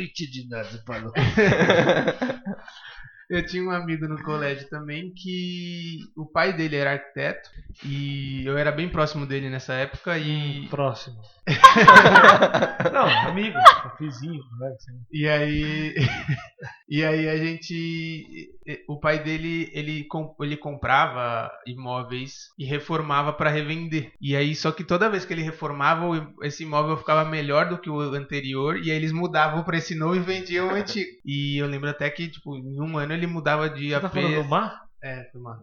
[3.30, 7.50] Eu tinha um amigo no colégio também que o pai dele era arquiteto
[7.84, 11.22] e eu era bem próximo dele nessa época e, Próximo.
[12.92, 13.58] não, amigo,
[14.00, 14.76] vizinho, né?
[15.12, 15.96] e aí
[16.90, 18.52] e aí a gente
[18.88, 20.08] o pai dele ele,
[20.40, 24.12] ele comprava imóveis e reformava para revender.
[24.20, 27.90] E aí só que toda vez que ele reformava esse imóvel ficava melhor do que
[27.90, 31.10] o anterior e aí eles mudavam para esse novo e vendiam o antigo.
[31.26, 34.14] E eu lembro até que tipo em um ano ele mudava de Você tá AP.
[34.14, 34.86] falando do mar?
[35.04, 35.60] É, foi uma-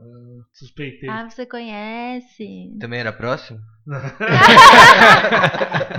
[0.53, 1.09] Suspeitei.
[1.09, 2.77] Ah, você conhece.
[2.79, 3.59] Também era próximo?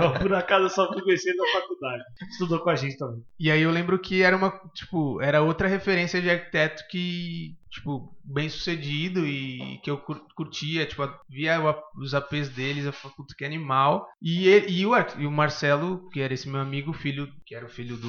[0.00, 2.02] Não, por acaso eu só fui conhecer da faculdade.
[2.30, 3.22] Estudou com a gente também.
[3.38, 8.16] E aí eu lembro que era uma, tipo, era outra referência de arquiteto que, tipo,
[8.24, 11.58] bem sucedido e que eu cur- curtia, tipo, via
[11.96, 14.06] os APs deles, eu falei, puta, que animal.
[14.22, 17.66] E, ele, e, o, e o Marcelo, que era esse meu amigo, filho, que era
[17.66, 18.08] o filho do,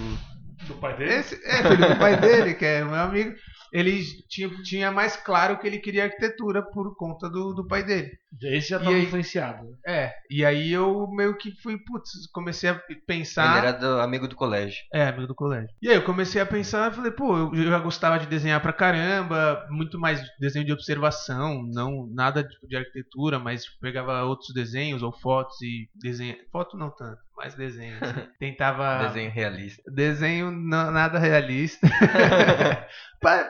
[0.68, 1.14] Do pai dele?
[1.14, 3.34] Esse, é, filho do pai dele, que é meu amigo.
[3.74, 8.10] Ele tinha, tinha mais claro que ele queria arquitetura por conta do, do pai dele.
[8.42, 9.64] Esse já E tava aí- influenciado.
[9.66, 9.78] né?
[9.86, 13.58] É, e aí eu meio que fui, putz, comecei a pensar.
[13.58, 14.78] Ele era do amigo do colégio.
[14.94, 15.68] É, amigo do colégio.
[15.82, 18.72] E aí eu comecei a pensar, falei, pô, eu eu já gostava de desenhar pra
[18.72, 24.54] caramba, muito mais desenho de observação, não nada tipo, de arquitetura, mas tipo, pegava outros
[24.54, 26.38] desenhos ou fotos e desenha.
[26.52, 27.98] Foto não tanto, mais desenho.
[28.02, 28.28] assim.
[28.40, 29.08] Tentava.
[29.08, 29.84] Desenho realista.
[29.92, 31.88] Desenho não- nada realista.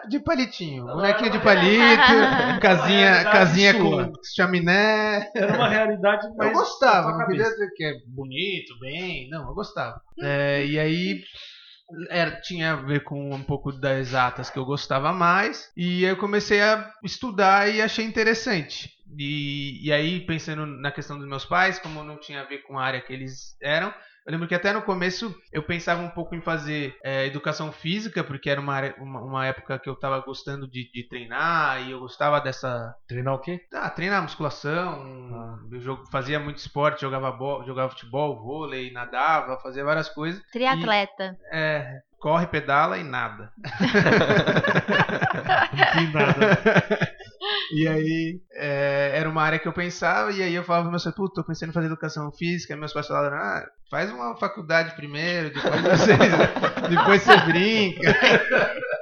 [0.07, 0.85] De palitinho.
[0.85, 2.13] Não, Bonequinho de palito,
[2.61, 4.05] casinha, casinha sua.
[4.07, 5.29] com chaminé.
[5.35, 6.49] Era uma realidade mais.
[6.51, 7.51] Eu gostava, não queria cabeça.
[7.51, 9.29] dizer que é bonito, bem.
[9.29, 9.99] Não, eu gostava.
[10.21, 11.21] É, e aí
[12.09, 15.69] era, tinha a ver com um pouco das exatas que eu gostava mais.
[15.75, 18.94] E aí eu comecei a estudar e achei interessante.
[19.17, 22.77] E, e aí, pensando na questão dos meus pais, como não tinha a ver com
[22.79, 23.93] a área que eles eram.
[24.25, 28.23] Eu lembro que até no começo eu pensava um pouco em fazer é, educação física,
[28.23, 31.91] porque era uma, área- uma, uma época que eu estava gostando de, de treinar e
[31.91, 33.61] eu gostava dessa, Treinar o quê?
[33.71, 39.85] ah, treinar musculação, eu jogo- fazia muito esporte, jogava, bo- jogava futebol, vôlei, nadava, fazia
[39.85, 40.41] várias coisas.
[40.51, 41.37] Triatleta.
[41.53, 43.51] É, corre, pedala e nada.
[45.71, 47.14] Não fiz nada.
[47.71, 51.03] E aí é, era uma área que eu pensava, e aí eu falava pro meu
[51.03, 54.95] pai, puta, tô pensando em fazer educação física, meus pais falaram, ah, faz uma faculdade
[54.95, 56.13] primeiro, depois você,
[56.89, 58.15] depois você brinca.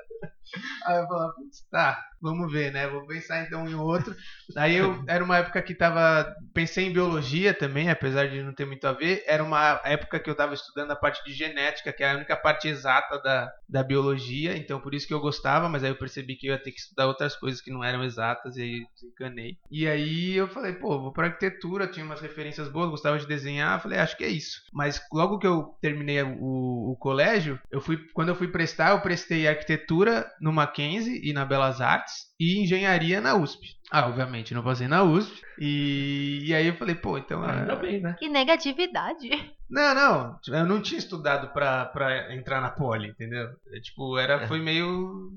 [0.86, 2.88] Aí eu falava, putz, tá, vamos ver, né?
[2.88, 4.16] Vou pensar então em outro.
[4.56, 6.34] Aí eu era uma época que tava.
[6.54, 9.24] Pensei em biologia também, apesar de não ter muito a ver.
[9.28, 12.38] Era uma época que eu tava estudando a parte de genética, que é a única
[12.38, 14.56] parte exata da, da biologia.
[14.56, 16.80] Então por isso que eu gostava, mas aí eu percebi que eu ia ter que
[16.80, 19.58] estudar outras coisas que não eram exatas, e aí desencanei.
[19.70, 23.82] E aí eu falei, pô, vou pra arquitetura, tinha umas referências boas, gostava de desenhar.
[23.82, 24.62] Falei, acho que é isso.
[24.72, 27.98] Mas logo que eu terminei o, o colégio, eu fui.
[28.14, 33.20] Quando eu fui prestar, eu prestei arquitetura no Mackenzie e na Belas Artes e engenharia
[33.22, 33.68] na USP.
[33.92, 35.42] Ah, obviamente, não passei na USP.
[35.60, 37.44] E, e aí eu falei, pô, então.
[37.44, 38.16] Ah, Ainda é- bem, né?
[38.18, 39.30] Que negatividade.
[39.70, 40.40] Não, não.
[40.48, 43.48] Eu não tinha estudado pra, pra entrar na poli, entendeu?
[43.74, 45.30] É, tipo, era, foi meio.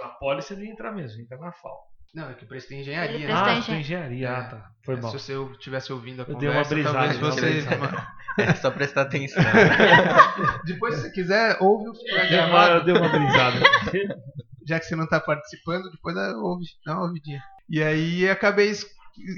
[0.00, 1.78] Na poli você nem entra mesmo, entra na FAO.
[2.14, 3.16] Não, é que eu prestei engenharia.
[3.16, 3.32] Ele né?
[3.34, 4.30] Ah, engen- engenharia.
[4.30, 4.42] Ah, É.
[4.44, 4.66] tá.
[4.84, 5.10] Foi mal.
[5.12, 7.96] Se você tivesse ouvindo a Eu dei uma conversa, brisada, talvez dei uma você.
[8.38, 9.42] É só prestar atenção.
[10.64, 12.84] Depois, se quiser, ouve o uma, gravado.
[12.86, 13.60] deu uma brisada.
[14.72, 17.42] já que você não tá participando, depois dá- ouve, dá uma ouvidinha.
[17.68, 18.72] E aí acabei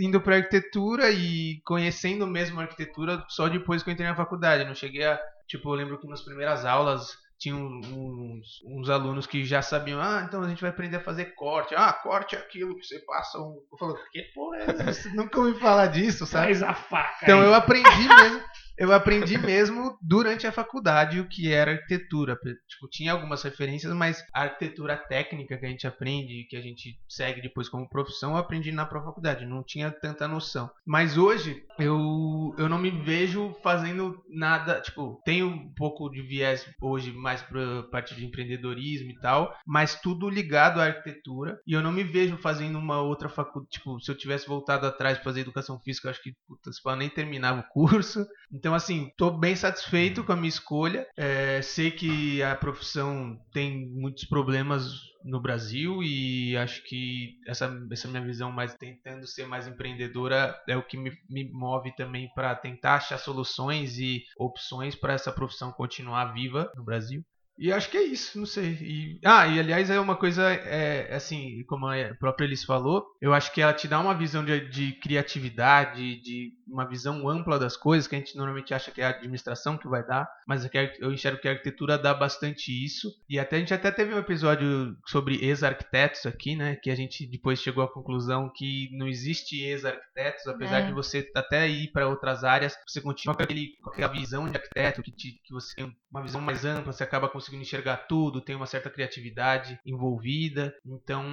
[0.01, 4.64] indo pra arquitetura e conhecendo mesmo a arquitetura só depois que eu entrei na faculdade.
[4.64, 5.20] Não cheguei a.
[5.49, 10.25] Tipo, eu lembro que nas primeiras aulas tinha uns, uns alunos que já sabiam, ah,
[10.27, 11.75] então a gente vai aprender a fazer corte.
[11.75, 13.57] Ah, corte é aquilo que você passa um.
[13.73, 14.92] Eu falo, que porra é essa?
[14.92, 16.47] Você nunca ouviu falar disso, sabe?
[16.47, 17.18] Traz a faca.
[17.25, 17.47] Então aí.
[17.47, 18.40] eu aprendi mesmo,
[18.77, 22.37] eu aprendi mesmo durante a faculdade o que era arquitetura.
[22.69, 26.99] Tipo, tinha algumas referências, mas a arquitetura técnica que a gente aprende, que a gente
[27.09, 30.71] segue depois como profissão, eu aprendi na própria faculdade, não tinha tanta noção.
[30.85, 36.69] Mas hoje eu, eu não me vejo fazendo nada, tipo, tenho um pouco de viés
[36.81, 41.83] hoje mais pra parte de empreendedorismo e tal, mas tudo ligado à arquitetura, e eu
[41.83, 45.41] não me vejo fazendo uma outra faculdade, tipo, se eu tivesse voltado atrás pra fazer
[45.41, 48.27] educação física, eu acho que puta, se nem terminava o curso.
[48.64, 51.07] Então, assim, tô bem satisfeito com a minha escolha.
[51.18, 54.87] É, sei que a profissão tem muitos problemas
[55.22, 60.74] no Brasil e acho que essa, essa minha visão mais tentando ser mais empreendedora é
[60.79, 65.70] o que me, me move também para tentar achar soluções e opções para essa profissão
[65.70, 67.22] continuar viva no Brasil.
[67.57, 68.71] E acho que é isso, não sei.
[68.81, 73.33] E- ah, e aliás é uma coisa, é, assim, como a própria Elis falou, eu
[73.33, 74.93] acho que ela te dá uma visão de, de
[75.38, 79.11] criatividade, de uma visão ampla das coisas, que a gente normalmente acha que é a
[79.11, 83.09] administração que vai dar, mas é eu enxergo que a arquitetura dá bastante isso.
[83.29, 86.77] E até a gente até teve um episódio sobre ex-arquitetos aqui, né?
[86.83, 90.87] Que a gente depois chegou à conclusão que não existe ex-arquitetos, apesar É.
[90.87, 94.57] de você até ir para outras áreas, você continua com, aquele, com aquela visão de
[94.57, 98.41] arquiteto, que, te- que você tem uma visão mais ampla, você acaba conseguindo enxergar tudo,
[98.41, 100.75] tem uma certa criatividade envolvida.
[100.85, 101.25] Então,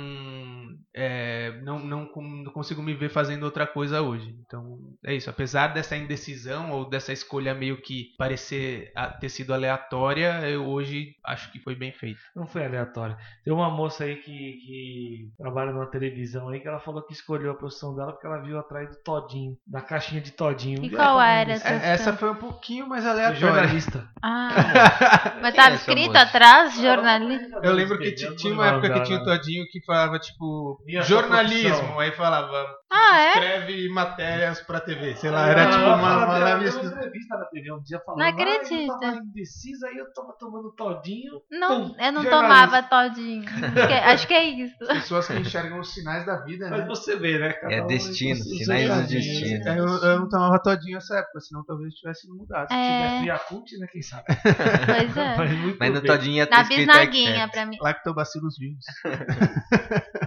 [0.93, 4.35] é, não, não, não consigo me ver fazendo outra coisa hoje.
[4.45, 5.29] Então, é isso.
[5.29, 11.51] Apesar dessa indecisão ou dessa escolha meio que parecer ter sido aleatória, eu hoje acho
[11.51, 12.19] que foi bem feito.
[12.35, 13.15] Não foi aleatório.
[13.43, 17.51] Tem uma moça aí que, que trabalha na televisão aí que ela falou que escolheu
[17.51, 20.83] a profissão dela porque ela viu atrás do Todinho, da caixinha de Todinho.
[20.83, 21.67] E qual era isso.
[21.67, 21.85] essa?
[21.85, 23.39] É, essa foi um pouquinho mais aleatória.
[23.39, 24.09] jornalista.
[24.21, 24.49] Ah,
[25.41, 27.59] mas tava Quem é essa escrito atrás, jornalista.
[27.63, 31.99] Eu lembro que ti- tinha uma época que tinha o Todinho que falava, tipo, jornalismo.
[31.99, 33.29] Aí falava, Ah, é?
[33.29, 35.15] escreve matérias pra TV.
[35.15, 38.19] Sei lá, era tipo uma, uma leve- uma entrevista na TV um dia falando.
[38.19, 41.41] Não "Ah, eu acredito." tava indecisa, aí eu tava tomando todinho.
[41.49, 43.45] Não, Pum, eu não tomava todinho.
[44.05, 44.77] Acho que- é isso.
[44.85, 46.85] pessoas que enxergam os sinais da vida, Mas né?
[46.87, 47.53] você vê, né?
[47.53, 49.67] Cada É um destino, seus sinais do destino.
[49.69, 52.67] Eu, eu não tomava Todinho nessa época, senão talvez eu tivesse mudado.
[52.67, 53.87] Se tivesse É, Yakult, né?
[53.91, 54.23] Quem sabe?
[54.27, 55.37] pois é.
[55.37, 57.77] Mas, Mas no todinho ia ter Na bisnaguinha, pra mim.
[57.81, 58.83] Lactobacilos vivos.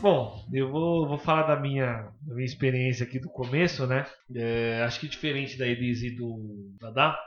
[0.00, 4.06] Bom, eu vou, vou falar da minha, da minha experiência aqui do começo, né?
[4.34, 7.18] É, acho que diferente da Elise e do Dadá.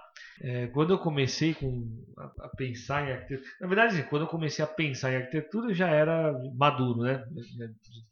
[0.42, 3.50] É, quando eu comecei com, a, a pensar em arquitetura.
[3.62, 7.24] Na verdade, assim, quando eu comecei a pensar em arquitetura, eu já era maduro, né?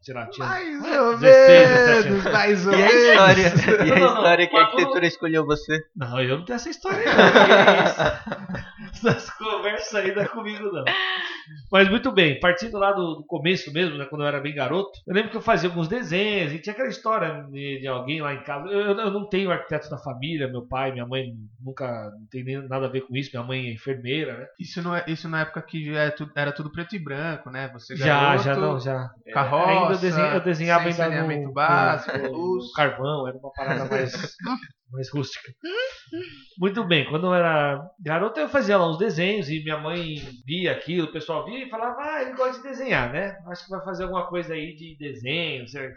[0.01, 0.47] Sei lá, tinha.
[0.47, 3.51] Mais ou 16, 17 menos, mais ou E a história?
[3.81, 5.83] E a história que a arquitetura escolheu você?
[5.95, 7.23] Não, eu não tenho essa história não.
[7.23, 8.61] é?
[8.91, 10.83] Essas conversas aí não é comigo não.
[11.71, 14.91] Mas muito bem, partindo lá do, do começo mesmo, né, quando eu era bem garoto,
[15.07, 18.33] eu lembro que eu fazia alguns desenhos e tinha aquela história de, de alguém lá
[18.33, 18.67] em casa.
[18.69, 22.67] Eu, eu não tenho arquiteto da família, meu pai, minha mãe nunca não tem nem
[22.67, 24.47] nada a ver com isso, minha mãe é enfermeira, né?
[24.59, 27.69] Isso, não é, isso na época que é tu- era tudo preto e branco, né?
[27.73, 28.05] Você Já,
[28.35, 29.09] garoto, já não, já.
[29.33, 32.71] Carroça, ainda eu, eu desenhava sem ainda no, básico, no- luz.
[32.73, 34.11] carvão, era uma parada mais,
[34.91, 35.51] mais rústica.
[36.59, 40.71] Muito bem, quando eu era garoto eu fazia lá uns desenhos e minha mãe via
[40.73, 43.35] aquilo, o pessoal via e falava, ah, ele gosta de desenhar, né?
[43.47, 45.91] Acho que vai fazer alguma coisa aí de desenho, sei.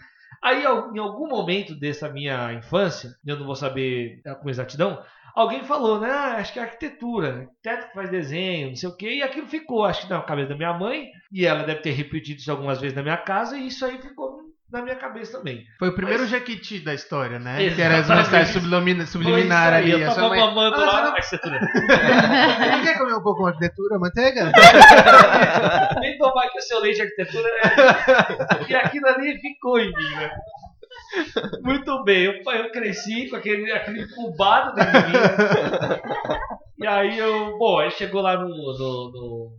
[0.44, 5.02] Aí, em algum momento dessa minha infância, eu não vou saber eh, com exatidão,
[5.34, 6.10] alguém falou, né?
[6.10, 9.46] Ah, acho que é arquitetura, arquiteto que faz desenho, não sei o quê, e aquilo
[9.46, 12.78] ficou, acho que na cabeça da minha mãe, e ela deve ter repetido isso algumas
[12.78, 14.43] vezes na minha casa, e isso aí ficou
[14.74, 15.64] na minha cabeça também.
[15.78, 17.62] Foi o primeiro Mas- Jequiti da história, né?
[17.64, 17.74] Exatamente.
[17.76, 19.92] Que era as mensagens sublimin- subliminar ali.
[19.92, 21.60] Eu tava mãe- mamando Ah, lá, você não- arquitetura.
[21.60, 24.52] Você quer comer um pouco de arquitetura, manteiga?
[26.00, 27.48] Vem tomar aqui o seu leite de arquitetura.
[27.48, 28.66] né?
[28.68, 30.30] E aquilo ali ficou em mim, né?
[31.62, 35.18] Muito bem, eu, eu cresci com aquele, aquele incubado dentro de mim.
[36.78, 39.10] E aí eu, bom, aí chegou lá no, no-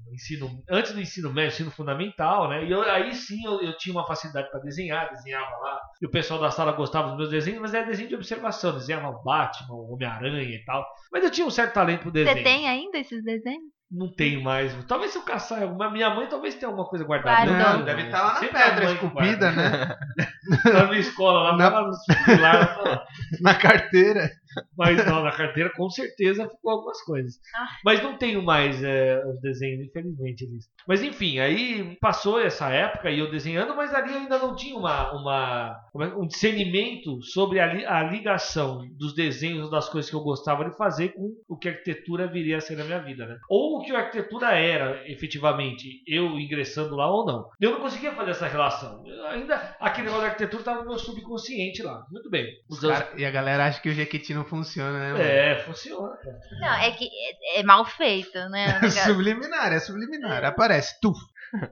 [0.05, 2.65] no ensino, antes do ensino médio, ensino fundamental, né?
[2.65, 5.79] E eu- aí sim eu, eu tinha uma facilidade para desenhar, desenhava lá.
[6.01, 9.09] E o pessoal da sala gostava dos meus desenhos, mas era desenho de observação, desenhava
[9.09, 10.85] o Batman, o Homem-Aranha e tal.
[11.11, 12.35] Mas eu tinha um certo talento pro desenho.
[12.37, 13.71] Você tem ainda esses desenhos?
[13.95, 14.73] Não tenho mais.
[14.87, 15.89] Talvez se eu caçar alguma.
[15.89, 17.45] Minha mãe talvez tenha alguma coisa guardada.
[17.49, 17.57] Não.
[17.77, 19.69] tenho, deve estar lá na sempre pedra esculpida, né?
[19.69, 19.99] guarda.
[20.79, 23.05] Na minha escola, lá, Na- lá nos tá lá.
[23.41, 24.29] Na carteira.
[24.77, 27.39] Mas não, na carteira com certeza ficou algumas coisas.
[27.55, 27.67] Ah.
[27.83, 30.65] Mas não tenho mais é, os desenhos, infelizmente, eles.
[30.87, 34.75] Mas enfim, aí passou essa época e eu desenhando, mas ali eu ainda não tinha
[34.77, 40.15] uma, uma, é- um discernimento sobre a, li- a ligação dos desenhos das coisas que
[40.15, 43.25] eu gostava de fazer com o que a arquitetura viria a ser na minha vida,
[43.25, 43.37] né?
[43.49, 47.49] Ou o que a arquitetura era, efetivamente, eu ingressando lá ou não.
[47.59, 49.03] Eu não conseguia fazer essa relação.
[49.05, 52.05] Eu ainda aquele negócio da arquitetura estava no meu subconsciente lá.
[52.11, 52.47] Muito bem.
[52.69, 55.11] Os anos- Cara, e a galera acha que o Jequiti não funciona, né?
[55.13, 55.23] mano?
[55.23, 56.15] É, funciona.
[56.17, 56.39] cara.
[56.59, 57.05] Não, é que
[57.53, 58.79] é, é mal feito, né?
[59.05, 60.43] subliminar, é subliminar.
[60.45, 61.11] Aparece, tu.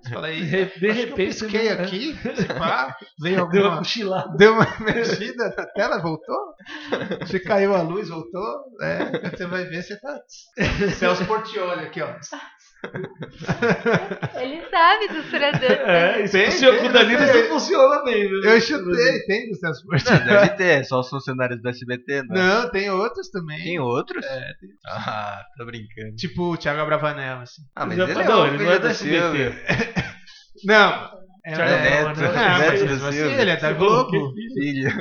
[0.01, 0.39] Você fala aí.
[0.39, 1.15] De, re- de acho que eu repente.
[1.15, 1.83] pisquei né?
[1.83, 3.77] aqui, se pá, veio Deu uma alguma.
[3.79, 4.37] cochilada.
[4.37, 6.53] Deu uma mexida na tela, voltou?
[7.21, 8.63] Você caiu a luz, voltou?
[8.81, 10.19] É, quando você vai ver, você tá.
[10.97, 12.13] Celso Portioli aqui, ó.
[14.35, 15.79] Ele sabe dos tradutores.
[15.79, 17.41] É, isso Tem, o sei.
[17.41, 18.27] isso funciona bem.
[18.27, 18.43] viu?
[18.43, 20.23] Eu chutei, tem do Celso Não, Portioli.
[20.25, 22.35] deve ter, só os funcionários do SBT, não.
[22.35, 23.63] Não, tem outros também.
[23.63, 24.25] Tem outros?
[24.25, 24.69] É, tem.
[24.87, 26.15] Ah, tô brincando.
[26.15, 27.61] Tipo o Thiago Abravanel, assim.
[27.75, 30.03] Ah, mas ele é não, o ele filho não é do do SBT.
[30.65, 31.23] Não.
[31.45, 34.33] É, Thiago é, Neto, não, Neto do mesmo assim, ele é da Globo.
[34.53, 34.91] Filho.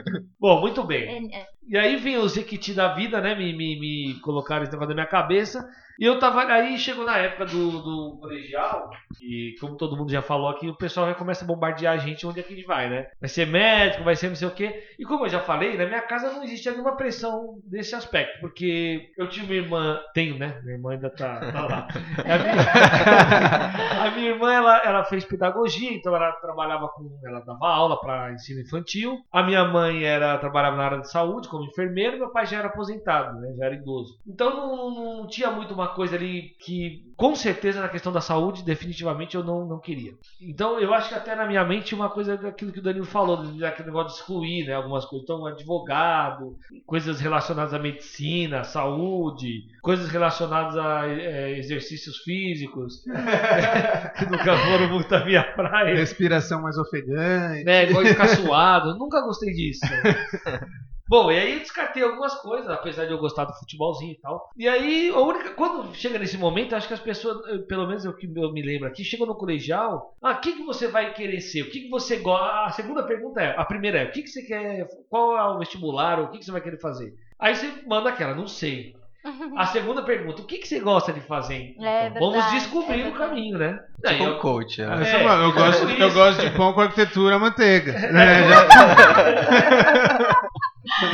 [0.40, 1.30] Bom, muito bem.
[1.32, 1.46] É, é.
[1.68, 3.36] E aí vem os Equiti da vida, né?
[3.36, 5.64] Me, me, me colocaram esse negócio na minha cabeça.
[5.98, 6.42] E eu tava.
[6.44, 8.90] Aí chegou na época do, do colegial.
[9.20, 12.26] E como todo mundo já falou aqui, o pessoal já começa a bombardear a gente
[12.26, 13.06] onde é que a gente vai, né?
[13.20, 14.84] Vai ser médico, vai ser não sei o quê.
[14.98, 18.40] E como eu já falei, na minha casa não existia nenhuma pressão desse aspecto.
[18.40, 20.00] Porque eu tinha uma irmã.
[20.14, 20.60] Tenho, né?
[20.62, 21.88] Minha irmã ainda tá, tá lá.
[22.22, 27.18] A minha, a minha irmã, ela, ela fez pedagogia, então ela trabalhava com.
[27.24, 29.18] Ela dava aula para ensino infantil.
[29.32, 32.68] A minha mãe era trabalhava na área de saúde como enfermeira, meu pai já era
[32.68, 33.52] aposentado, né?
[33.58, 34.18] Já era idoso.
[34.26, 38.20] Então não, não- não tinha muito uma coisa ali que, com certeza, na questão da
[38.20, 40.12] saúde, definitivamente eu não, não queria.
[40.40, 43.36] Então eu acho que até na minha mente uma coisa daquilo que o Danilo falou,
[43.58, 44.74] daquele negócio de excluir, né?
[44.74, 45.24] Algumas coisas.
[45.24, 53.02] Então, advogado, coisas relacionadas à medicina, à saúde, coisas relacionadas a eh, exercícios físicos,
[54.18, 57.64] que nunca foram muito a minha praia Respiração mais ofegante.
[57.64, 57.88] né?
[57.88, 58.98] Igual de ficar suado.
[58.98, 59.86] Nunca gostei disso.
[61.12, 64.48] Bom, e aí eu descartei algumas coisas, apesar de eu gostar do futebolzinho e tal.
[64.56, 65.50] E aí, a única.
[65.50, 68.50] Quando chega nesse momento, acho que as pessoas, eh, pelo menos é o que eu
[68.50, 70.14] me lembro aqui, chegam no colegial.
[70.22, 71.60] Ah, o que, que você vai querer ser?
[71.64, 72.64] O que, que você gosta?
[72.64, 74.88] A segunda pergunta é: a primeira é, o que, que você quer.
[75.10, 76.18] Qual é o vestibular?
[76.18, 77.12] Ou o que, que você vai querer fazer?
[77.38, 78.96] Aí você manda aquela, não sei.
[79.56, 81.76] A segunda pergunta, o que, que você gosta de fazer?
[81.78, 83.78] É Então, Vamos descobrir é o caminho, né?
[83.96, 84.80] Tipo Aí um eu- coach.
[84.80, 84.86] Né?
[84.96, 87.92] eu, É, sou- eu gosto, é por eu gosto de pão com arquitetura manteiga.
[88.10, 88.40] né?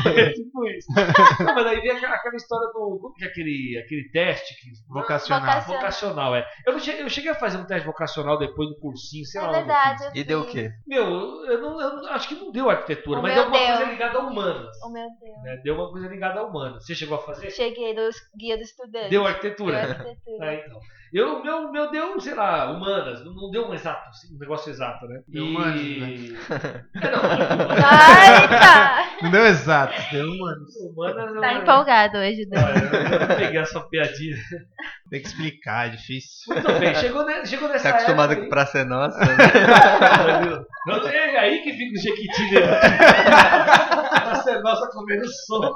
[0.06, 0.86] É tipo isso.
[1.44, 2.98] Não, mas aí vem aquela, aquela história do.
[3.00, 5.40] Como que é aquele, aquele teste que, Vocacional.
[5.46, 5.80] Vocacional.
[5.80, 6.36] vocacional?
[6.36, 6.46] É.
[6.66, 9.44] Eu, não cheguei, eu cheguei a fazer um teste vocacional depois do cursinho, sei É
[9.44, 9.50] lá.
[9.50, 10.04] eu verdade.
[10.04, 10.70] eu E deu o quê?
[10.86, 11.04] Meu,
[11.46, 13.76] eu, não, eu não- acho que não deu arquitetura, O mas deu alguma deu.
[13.76, 14.76] coisa ligada a humanas.
[14.84, 15.42] Oh, meu Deus.
[15.42, 15.60] Né?
[15.62, 16.84] Deu uma coisa ligada a humanas.
[16.86, 17.50] Você chegou a fazer?
[17.50, 19.10] Cheguei do guia do estudante.
[19.10, 19.80] Deu Deu arquitetura?
[19.80, 20.18] arquitetura.
[20.48, 20.80] É, então.
[21.12, 23.24] Eu, meu, meu deu, sei lá, humanas.
[23.24, 25.20] Não, não deu um exato, assim, um negócio exato, né?
[25.28, 25.80] Deu E- humanas,
[27.00, 27.84] É, não, humanas.
[27.84, 29.08] Ai, tá.
[29.22, 30.70] Não deu exato, deu humanos.
[30.92, 32.60] humanas Tá empolgado hoje, Dan.
[32.60, 34.36] Eu não peguei essa piadinha.
[35.10, 36.52] Tem que explicar, é difícil.
[36.54, 39.36] Muito bem, chegou, ne- chegou nessa Tá acostumado época com Praça é Nossa, né?
[40.86, 42.66] Não, É aí que fica o Jequiti dele.
[44.32, 45.72] Essa é nossa comendo som.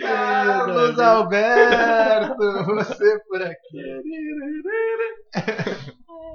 [0.00, 2.36] Carlos Alberto,
[2.76, 4.02] você por aqui.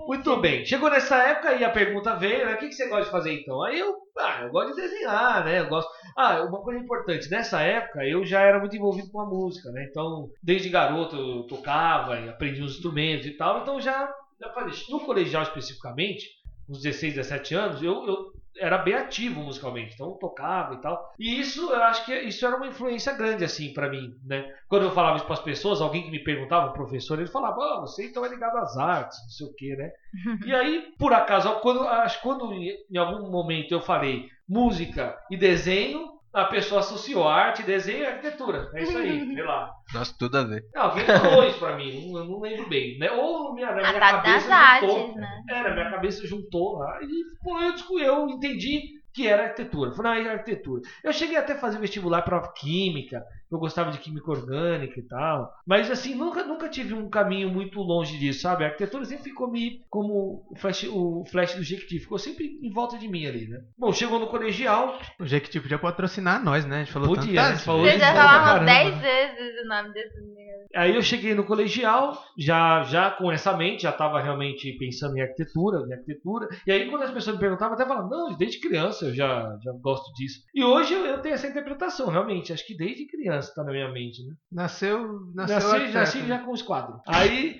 [0.08, 2.56] Muito bem, chegou nessa época e a pergunta veio, né?
[2.56, 3.64] O que, você gosta de fazer então?
[3.64, 5.62] Aí eu, ah, eu gosto de desenhar, né?
[5.62, 5.90] Eu gosto.
[6.18, 9.88] Ah, uma coisa importante, nessa época eu já era muito envolvido com a música, né?
[9.90, 14.12] Então, desde garoto eu tocava e aprendi uns instrumentos e tal, então já,
[14.42, 16.28] já falei, no colegial especificamente,
[16.68, 21.12] uns 16, 17 anos, eu, eu era bem ativo musicalmente, então tocava e tal.
[21.20, 24.52] E isso, eu acho que isso era uma influência grande, assim, pra mim, né?
[24.68, 27.82] Quando eu falava isso pras pessoas, alguém que me perguntava, um professor, ele falava, oh,
[27.82, 29.92] você então é ligado às artes, não sei o quê, né?
[30.46, 35.38] e aí, por acaso, quando, acho que quando em algum momento eu falei música e
[35.38, 38.70] desenho, a pessoa associou arte, desenho e arquitetura.
[38.74, 39.70] É isso aí, sei lá.
[39.94, 40.66] Nossa, tudo a ver.
[40.74, 43.12] Não, alguém falou isso pra mim, não- eu não lembro bem, né?
[43.12, 44.98] Ou na minha, na Ah, minha tá cabeça das juntou.
[45.00, 45.42] artes, né?
[45.50, 48.82] É, na minha cabeça juntou lá e pô, eu, descobri- eu entendi
[49.14, 49.92] que era arquitetura.
[49.92, 50.82] Falei, ah, é arquitetura.
[51.04, 55.54] Eu cheguei até a fazer vestibular para química, eu gostava de química orgânica e tal.
[55.66, 58.64] Mas assim, nunca, nunca tive um caminho muito longe disso, sabe?
[58.64, 62.72] A arquitetura sempre ficou me como o flash, o flash do Jequiti, ficou sempre em
[62.72, 63.60] volta de mim ali, né?
[63.78, 66.78] Bom, chegou no colegial, O Jequiti podia patrocinar nós, né?
[66.78, 68.66] A gente falou Podia, tantas a gente falou Você Hoje já falava caramba.
[68.66, 70.54] 10 vezes o nome desse menino.
[70.76, 75.22] Aí eu cheguei no colegial, já, já com essa mente, já estava realmente pensando em
[75.22, 76.48] arquitetura, em arquitetura.
[76.66, 79.58] E aí quando as pessoas me perguntavam, eu até falava, não, desde criança eu já,
[79.62, 80.42] já gosto disso.
[80.54, 82.52] E hoje eu, eu tenho essa interpretação, realmente.
[82.52, 84.34] Acho que desde criança está na minha mente, né?
[84.52, 87.00] Nasceu, nasceu Nasci, nasci já com os quadros.
[87.08, 87.60] Aí,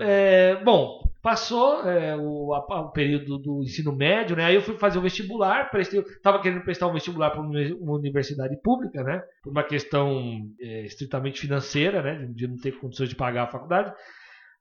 [0.00, 4.44] é, bom, passou é, o, a- o período do ensino médio, né?
[4.44, 8.56] Aí eu fui fazer o vestibular, prestei, tava querendo prestar um vestibular para uma universidade
[8.62, 9.22] pública, né?
[9.42, 12.26] Por uma questão é, estritamente financeira, né?
[12.30, 13.92] De não ter condições de pagar a faculdade.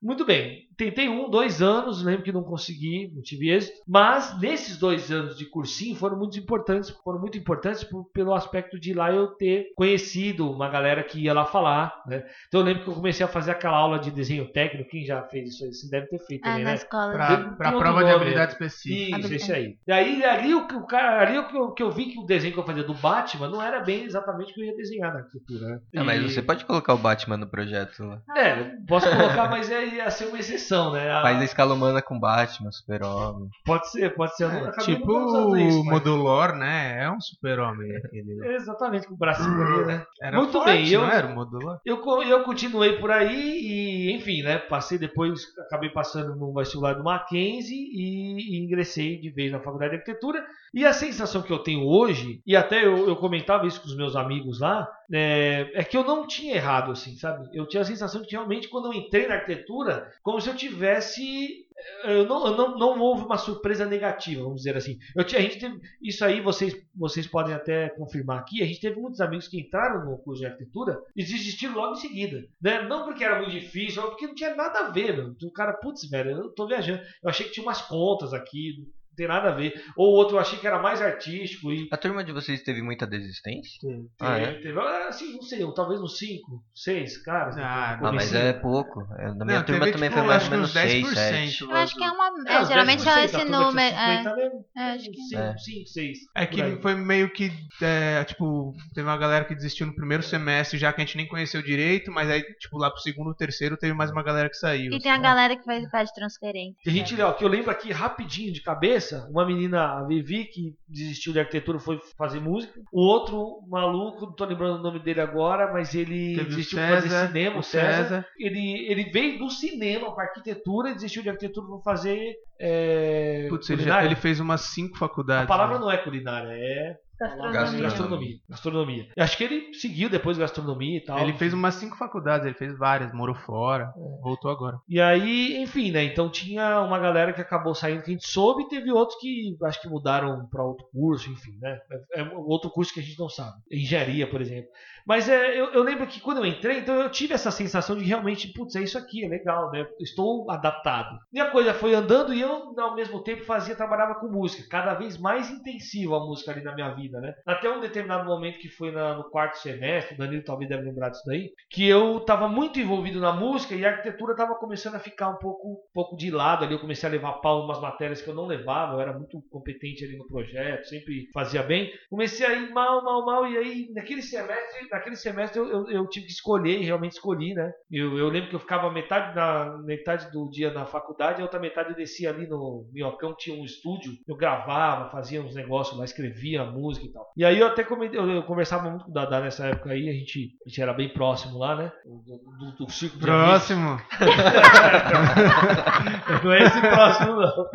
[0.03, 4.77] Muito bem, tentei um, dois anos, lembro que não consegui, não tive êxito, mas nesses
[4.77, 9.11] dois anos de cursinho foram muito importantes, foram muito importantes por- pelo aspecto de lá
[9.13, 12.25] eu ter conhecido uma galera que ia lá falar, né?
[12.47, 15.21] Então eu lembro que eu comecei a fazer aquela aula de desenho técnico, quem já
[15.23, 16.75] fez isso aí, você deve ter feito Ah, também, na né?
[16.75, 17.13] escola.
[17.13, 19.19] Pra, Tem- pra tem prova de habilidade específica.
[19.19, 19.77] Isso, isso aí.
[19.87, 22.19] E aí, ali, o, que o cara, ali o que, eu, que eu vi que
[22.19, 24.75] o desenho que eu fazia do Batman não era bem exatamente o que eu ia
[24.75, 25.65] desenhar na arquitetura.
[25.67, 25.79] Né?
[25.95, 28.21] Ah, mas E- você pode colocar o Batman no projeto lá.
[28.35, 31.09] É, posso colocar, mas é, ia ser uma exceção, né?
[31.11, 33.49] A- Faz a escala humana com Batman, Super-Homem.
[33.65, 34.45] Pode ser, pode ser.
[34.45, 37.03] É, tipo o mas- Modulor, né?
[37.03, 38.35] É um super-homem aquele.
[38.35, 38.55] né?
[38.55, 40.05] Exatamente, com o bracinho ali, né?
[40.21, 41.79] Era Muito forte, bem, eu- não era o Modulor?
[41.85, 44.57] Eu, eu continuei por aí e, enfim, né?
[44.57, 49.91] Passei depois, acabei passando no vestibular do Mackenzie e, e ingressei de vez na faculdade
[49.91, 50.43] de arquitetura.
[50.73, 53.95] E a sensação que eu tenho hoje, e até eu, eu comentava isso com os
[53.95, 57.47] meus amigos lá, é, é que eu não tinha errado, assim, sabe?
[57.53, 59.82] Eu tinha a sensação de que realmente quando eu entrei na arquitetura,
[60.21, 61.63] como se eu tivesse.
[62.03, 64.97] Eu não, eu não, não houve uma surpresa negativa, vamos dizer assim.
[65.15, 68.61] Eu a gente teve, isso aí vocês, vocês podem até confirmar aqui.
[68.61, 71.99] A gente teve muitos amigos que entraram no curso de arquitetura e desistiram logo em
[71.99, 72.45] seguida.
[72.61, 72.83] Né?
[72.87, 75.35] Não porque era muito difícil, mas porque não tinha nada a ver, meu.
[75.43, 77.01] O cara, putz, velho, eu tô viajando.
[77.21, 79.73] Eu achei que tinha umas contas aqui, não tem nada a ver.
[79.95, 81.87] Ou outro eu achei que era mais artístico e.
[81.91, 83.79] A turma de vocês teve muita desistência?
[83.79, 84.07] Sim.
[84.19, 84.53] Ah, é?
[84.53, 86.41] teve, assim, não sei, talvez uns 5,
[86.73, 87.57] 6 caras.
[87.57, 88.39] Ah, Ah, mas comecinho.
[88.39, 89.01] é pouco.
[89.19, 91.13] É, Na minha Não, turma teve, também tipo, foi mais ou menos uns 6, 10%.
[91.15, 91.61] 7.
[91.63, 92.33] Eu acho que é uma.
[92.49, 93.79] É, É, geralmente 10% é esse número.
[93.79, 94.49] É, 50, né?
[94.77, 95.57] é, acho que- 5, É.
[95.57, 96.17] 5, 6.
[96.35, 100.77] É que foi meio que, é, tipo, teve uma galera que desistiu no primeiro semestre,
[100.79, 103.93] já que a gente nem conheceu direito, mas aí, tipo, lá pro segundo, terceiro, teve
[103.93, 104.91] mais uma galera que saiu.
[104.93, 105.23] E tem a assim.
[105.23, 106.75] galera que faz, faz transferência.
[106.85, 110.03] E a gente, ó, que eu lembro aqui rapidinho de cabeça, cabeça, uma menina, a
[110.03, 112.79] Vivi, que desistiu de arquitetura foi fazer música.
[112.91, 116.87] O outro maluco, não tô lembrando o nome dele agora, mas ele Teve desistiu de
[116.87, 118.03] fazer cinema, o César.
[118.03, 118.25] César.
[118.39, 123.69] Ele, ele veio do cinema para arquitetura e desistiu de arquitetura para fazer é, Putz,
[123.69, 125.43] ele, já- ele fez umas cinco faculdades.
[125.45, 125.81] A palavra né?
[125.81, 126.97] não é culinária, é
[127.27, 127.81] Gastronomia.
[127.81, 128.37] gastronomia.
[128.49, 129.07] Gastronomia.
[129.15, 131.19] Eu acho que ele seguiu depois gastronomia e tal.
[131.19, 134.21] Ele fez umas cinco faculdades, ele fez várias, morou fora, É.
[134.21, 134.77] voltou agora.
[134.87, 136.03] E aí, enfim, né?
[136.03, 139.55] Então tinha uma galera que acabou saindo que a gente soube e teve outros que
[139.63, 141.79] acho que mudaram para outro curso, enfim, né?
[142.13, 143.53] É é outro curso que a gente não sabe.
[143.71, 144.69] Engenharia, por exemplo.
[145.05, 148.03] Mas é, eu, eu lembro que quando eu entrei, então eu tive essa sensação de
[148.03, 149.85] realmente, putz, é isso aqui, é legal, né?
[149.99, 151.17] Estou adaptado.
[151.31, 154.67] E a coisa foi andando e eu, ao mesmo tempo, fazia, trabalhava com música.
[154.69, 157.33] Cada vez mais intensiva a música ali na minha vida, né?
[157.45, 161.09] Até um determinado momento que foi na- no quarto semestre, o Danilo talvez deve lembrar
[161.09, 164.99] disso daí, que eu estava muito envolvido na música e a arquitetura estava começando a
[164.99, 166.73] ficar um pouco, um pouco de lado ali.
[166.73, 170.03] Eu comecei a levar pau umas matérias que eu não levava, eu era muito competente
[170.05, 171.91] ali no projeto, sempre fazia bem.
[172.09, 176.07] Comecei a ir mal, mal, mal, e aí naquele semestre, naquele semestre eu, eu, eu
[176.07, 177.71] tive que escolher, e realmente escolhi, né?
[177.91, 181.59] Eu, eu lembro que eu ficava metade, na, metade do dia na faculdade, a outra
[181.59, 186.05] metade eu descia ali no Minhocão, tinha um estúdio, eu gravava, fazia uns negócios lá,
[186.05, 187.27] escrevia música e tal.
[187.35, 190.09] E aí eu até comentei, eu, eu conversava muito com o Dadá nessa época aí,
[190.09, 191.91] a gente, a gente era bem próximo lá, né?
[192.05, 193.09] Do, do, do de.
[193.19, 193.99] Próximo.
[196.43, 197.69] Não é esse próximo, não.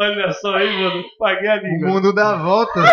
[0.00, 1.02] Olha só aí, mano.
[1.18, 1.88] Paguei a O língua.
[1.88, 2.80] mundo dá volta.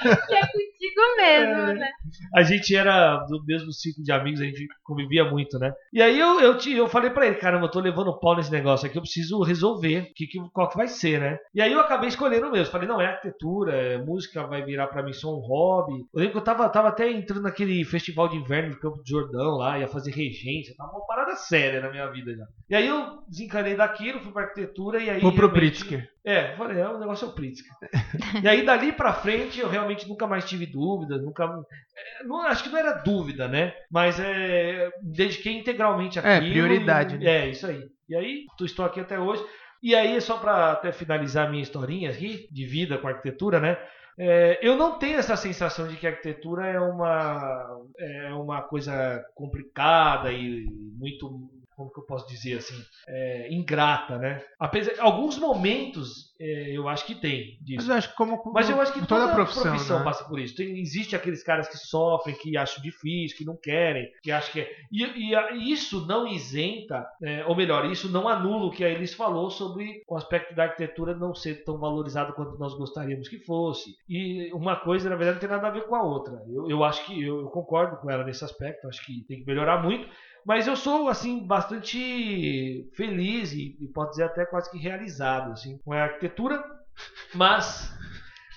[0.00, 0.46] É
[1.00, 1.88] contigo mesmo, né?
[2.34, 5.72] A gente era do mesmo ciclo de amigos, a gente convivia muito, né?
[5.92, 8.50] E aí eu, eu, te- eu falei pra ele, caramba, eu tô levando pau nesse
[8.52, 11.38] negócio aqui, eu preciso resolver que, que, qual que vai ser, né?
[11.54, 12.70] E aí eu acabei escolhendo mesmo.
[12.72, 15.92] Falei, não, é arquitetura, é, música vai virar pra mim só um hobby.
[16.14, 19.10] Eu lembro que eu tava, tava até entrando naquele festival de inverno do Campo de
[19.10, 22.44] Jordão lá, ia fazer regência, tava uma parada séria na minha vida já.
[22.68, 25.20] E aí eu desencanei daquilo, fui pra arquitetura e aí.
[25.20, 26.08] Vou pro Pritzker.
[26.24, 27.72] É, falei, é, o negócio é o Pritzker.
[28.42, 31.44] e aí dali pra frente eu realmente nunca mais tive dúvidas, nunca.
[31.44, 33.72] é, não, acho que não era dúvida, né?
[33.90, 36.50] Mas é, dediquei integralmente É, àquilo.
[36.52, 37.30] prioridade, e- né?
[37.46, 37.82] É, isso aí.
[38.08, 39.44] E aí, estou aqui até hoje.
[39.82, 43.78] E aí, só pra até finalizar a minha historinha aqui, de vida com arquitetura, né?
[44.18, 49.24] É, eu não tenho essa sensação de que a arquitetura é uma, é uma coisa
[49.34, 50.66] complicada e
[50.98, 51.48] muito,
[51.80, 52.74] como que eu posso dizer assim,
[53.08, 54.42] é, ingrata, né?
[54.58, 57.90] Apesar, alguns momentos é, eu acho que tem Mas disso.
[57.90, 60.04] eu acho que como Mas eu acho que toda toda, profissão, profissão, né?
[60.04, 60.56] passa por isso.
[60.56, 64.60] Tem, existe aqueles caras que sofrem, que acham difícil, que não querem, que acham que
[64.60, 64.70] é.
[64.92, 65.04] E,
[65.34, 69.48] e isso não isenta, é, ou melhor, isso não anula o que a Elis falou
[69.50, 73.94] sobre o aspecto da arquitetura não ser tão valorizado quanto nós gostaríamos que fosse.
[74.06, 76.42] E uma coisa, na verdade, não tem nada a ver com a outra.
[76.46, 79.46] Eu, eu acho que eu, eu concordo com ela nesse aspecto, acho que tem que
[79.46, 80.06] melhorar muito.
[80.44, 85.78] Mas eu sou, assim, bastante feliz e, e pode dizer até quase que realizado, assim,
[85.78, 86.62] com a arquitetura.
[87.34, 87.92] Mas,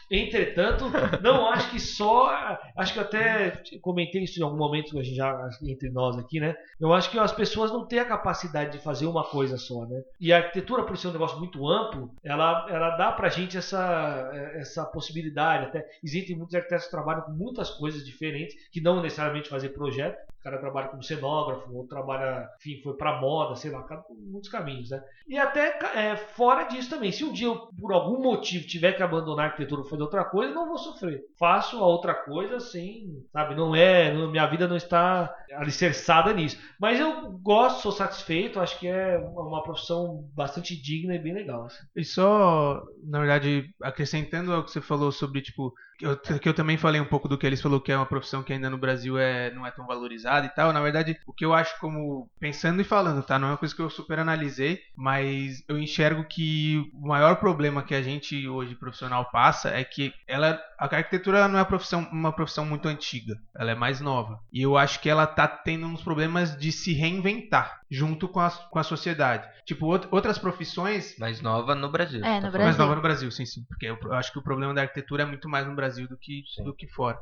[0.10, 0.86] entretanto,
[1.22, 2.58] não acho que só.
[2.76, 6.56] Acho que até comentei isso em algum momento, a gente já entre nós aqui, né?
[6.80, 10.02] Eu acho que as pessoas não têm a capacidade de fazer uma coisa só, né?
[10.20, 14.30] E a arquitetura, por ser um negócio muito amplo, ela, ela dá pra gente essa,
[14.56, 15.66] essa possibilidade.
[15.66, 20.33] Até existem muitos arquitetos que trabalham com muitas coisas diferentes, que não necessariamente fazer projeto.
[20.44, 23.86] Cara trabalha como cenógrafo, ou trabalha, enfim, foi pra moda, sei lá,
[24.30, 25.02] muitos caminhos, né?
[25.28, 29.02] E até é, fora disso também, se um dia eu, por algum motivo, tiver que
[29.02, 31.22] abandonar a arquitetura e fazer outra coisa, não vou sofrer.
[31.40, 36.58] Faço a outra coisa sem, sabe, não é, não- minha vida não está alicerçada nisso.
[36.80, 41.66] Mas eu gosto, sou satisfeito, acho que é uma profissão bastante digna e bem legal.
[41.66, 41.84] assim.
[41.96, 46.78] E só, na verdade, acrescentando ao que você falou sobre, tipo, eu, que eu também
[46.78, 49.18] falei um pouco do que eles falou que é uma profissão que ainda no Brasil
[49.18, 50.74] é, não é tão valorizada e tal.
[50.74, 53.38] Na verdade, o que eu acho como, pensando e falando, tá?
[53.40, 57.84] Não é uma coisa que eu super analisei, mas eu enxergo que o maior problema
[57.84, 62.08] que a gente hoje profissional passa é que ela, a arquitetura não é uma profissão,
[62.12, 64.40] uma profissão muito antiga, ela é mais nova.
[64.52, 68.50] E eu acho que ela tá tendo uns problemas de se reinventar junto com a,
[68.50, 69.48] com a sociedade.
[69.66, 72.24] Tipo, out- outras profissões Mais nova no Brasil.
[72.26, 72.64] É, no tá Brasil.
[72.66, 73.64] mais nova no Brasil, sim, sim.
[73.70, 76.18] Porque eu, eu acho que o problema da arquitetura é muito mais no Brasil do
[76.18, 76.64] que, Sim.
[76.64, 77.20] do que fora.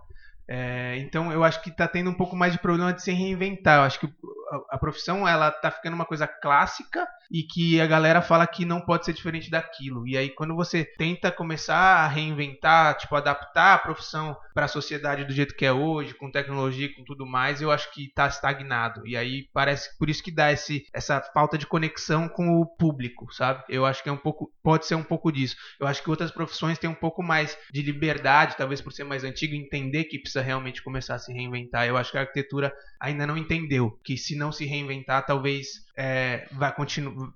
[0.47, 3.79] É, então eu acho que tá tendo um pouco mais de problema de se reinventar.
[3.79, 4.07] Eu acho que
[4.51, 8.65] a, a profissão ela tá ficando uma coisa clássica e que a galera fala que
[8.65, 10.07] não pode ser diferente daquilo.
[10.07, 15.23] E aí quando você tenta começar a reinventar, tipo adaptar a profissão para a sociedade
[15.23, 19.07] do jeito que é hoje, com tecnologia, com tudo mais, eu acho que tá estagnado.
[19.07, 23.33] E aí parece por isso que dá esse, essa falta de conexão com o público,
[23.33, 23.63] sabe?
[23.69, 25.55] Eu acho que é um pouco pode ser um pouco disso.
[25.79, 29.23] Eu acho que outras profissões têm um pouco mais de liberdade, talvez por ser mais
[29.23, 31.87] antigo, entender que precisa realmente começar a se reinventar.
[31.87, 36.47] Eu acho que a arquitetura ainda não entendeu que se não se reinventar, talvez é,
[36.51, 36.73] vai,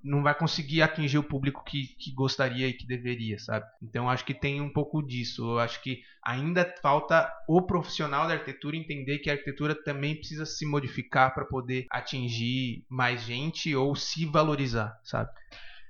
[0.02, 3.66] não vai conseguir atingir o público que, que gostaria e que deveria, sabe?
[3.82, 5.52] Então acho que tem um pouco disso.
[5.52, 10.44] Eu acho que ainda falta o profissional da arquitetura entender que a arquitetura também precisa
[10.44, 15.30] se modificar para poder atingir mais gente ou se valorizar, sabe?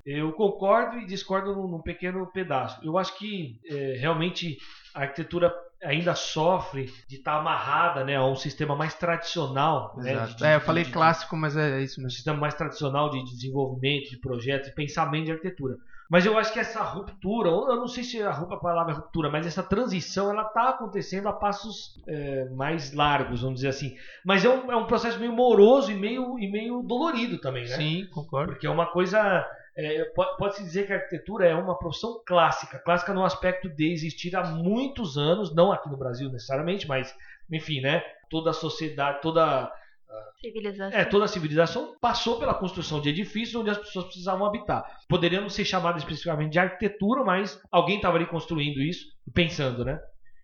[0.06, 2.80] Eu concordo e discordo num, num pequeno pedaço.
[2.84, 4.56] Eu acho que é, realmente
[4.94, 5.52] a arquitetura
[5.82, 9.94] ainda sofre de estar amarrada né, a um sistema mais tradicional.
[9.96, 10.36] Né, Exato.
[10.36, 12.10] de- é, eu de- falei de- clássico, mas é isso um mesmo.
[12.16, 15.76] sistema mais tradicional de desenvolvimento, de projetos, de pensamento de arquitetura.
[16.08, 19.28] Mas eu acho que essa ruptura, ou eu não sei se a palavra é ruptura,
[19.28, 23.92] mas essa transição ela está acontecendo a passos é, mais largos, vamos dizer assim.
[24.24, 27.74] Mas é um, é um processo meio moroso e meio, e meio dolorido também, né?
[27.74, 28.52] Sim, concordo.
[28.52, 29.44] Porque é uma coisa.
[29.76, 32.78] É, po- Pode-se dizer que a arquitetura é uma profissão clássica.
[32.78, 37.14] Clássica no aspecto de existir há muitos anos, não aqui no Brasil necessariamente, mas,
[37.52, 38.02] enfim, né?
[38.30, 39.70] Toda a sociedade, toda
[40.40, 40.98] Civilização.
[40.98, 44.84] é, toda a civilização passou pela construção de edifícios onde as pessoas precisavam habitar.
[45.08, 49.84] Poderia não ser chamado especificamente de arquitetura, mas alguém estava ali construindo isso e pensando,
[49.84, 49.98] né?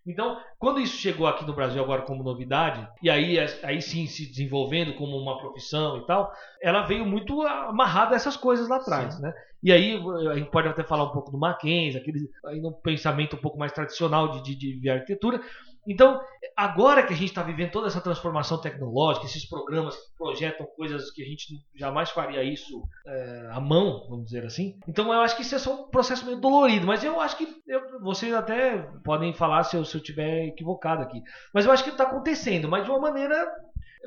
[0.05, 4.25] Então, quando isso chegou aqui no Brasil agora como novidade, e aí, aí sim se
[4.25, 6.31] desenvolvendo como uma profissão e tal,
[6.61, 9.33] ela veio muito amarrada a essas coisas lá atrás, né?
[9.63, 9.97] E aí
[10.29, 13.57] a gente pode até falar um pouco do Mackenzie, aquele aí no pensamento um pouco
[13.57, 15.39] mais tradicional de, de, de, de arquitetura.
[15.87, 16.21] Então,
[16.55, 21.11] agora que a gente está vivendo toda essa transformação tecnológica, esses programas que projetam coisas
[21.11, 24.79] que a gente jamais faria isso é, à mão, vamos dizer assim.
[24.87, 27.47] Então, eu acho que isso é só um processo meio dolorido, mas eu acho que
[27.67, 31.21] eu, vocês até podem falar se eu, se eu tiver equivocado aqui.
[31.53, 33.45] Mas eu acho que está acontecendo, mas de uma maneira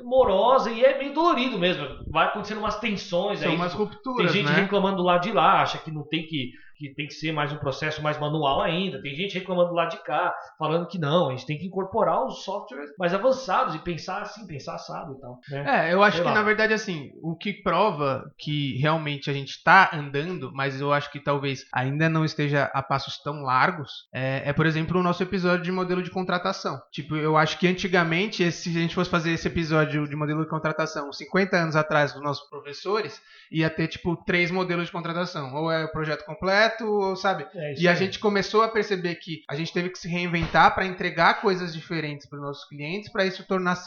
[0.03, 1.87] morosa e é meio dolorido mesmo.
[2.09, 3.55] Vai acontecendo umas tensões São aí.
[3.55, 4.61] umas rupturas, tem gente né?
[4.61, 7.51] reclamando do lado de lá, acha que não tem que que tem que ser mais
[7.51, 9.01] um processo mais manual ainda.
[9.01, 12.25] Tem gente reclamando do lado de cá, falando que não, a gente tem que incorporar
[12.25, 15.39] os softwares mais avançados e pensar assim, pensar assado e tal.
[15.49, 15.87] Né?
[15.87, 16.35] É, eu acho Sei que lá.
[16.35, 21.11] na verdade assim, o que prova que realmente a gente está andando, mas eu acho
[21.11, 25.23] que talvez ainda não esteja a passos tão largos, é, é, por exemplo o nosso
[25.23, 26.79] episódio de modelo de contratação.
[26.91, 30.49] Tipo, eu acho que antigamente, se a gente fosse fazer esse episódio de modelo de
[30.49, 33.21] contratação 50 anos atrás dos nossos professores,
[33.51, 37.45] ia ter tipo três modelos de contratação, ou é o projeto completo, ou sabe?
[37.53, 40.85] É E a gente começou a perceber que a gente teve que se reinventar para
[40.85, 43.77] entregar coisas diferentes para os nossos clientes, para isso tornar,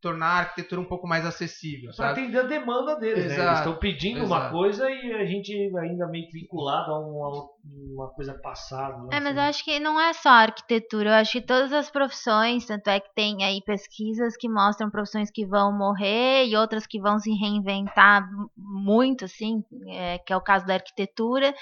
[0.00, 3.34] tornar a arquitetura um pouco mais acessível, Para atender a demanda deles, né?
[3.34, 4.52] Exato, Eles estão pedindo uma exato.
[4.52, 8.96] coisa e a gente ainda meio que vinculado a uma, uma coisa passada.
[9.04, 9.08] né?
[9.12, 9.50] É, mas eu Assim.
[9.50, 12.98] acho que não é só a arquitetura, eu acho que todas as profissões, tanto é
[13.00, 17.30] que tem aí pesquisas que mostram profissões que vão morrer e outras que vão se
[17.32, 21.54] reinventar muito, assim, é, que é o caso da arquitetura.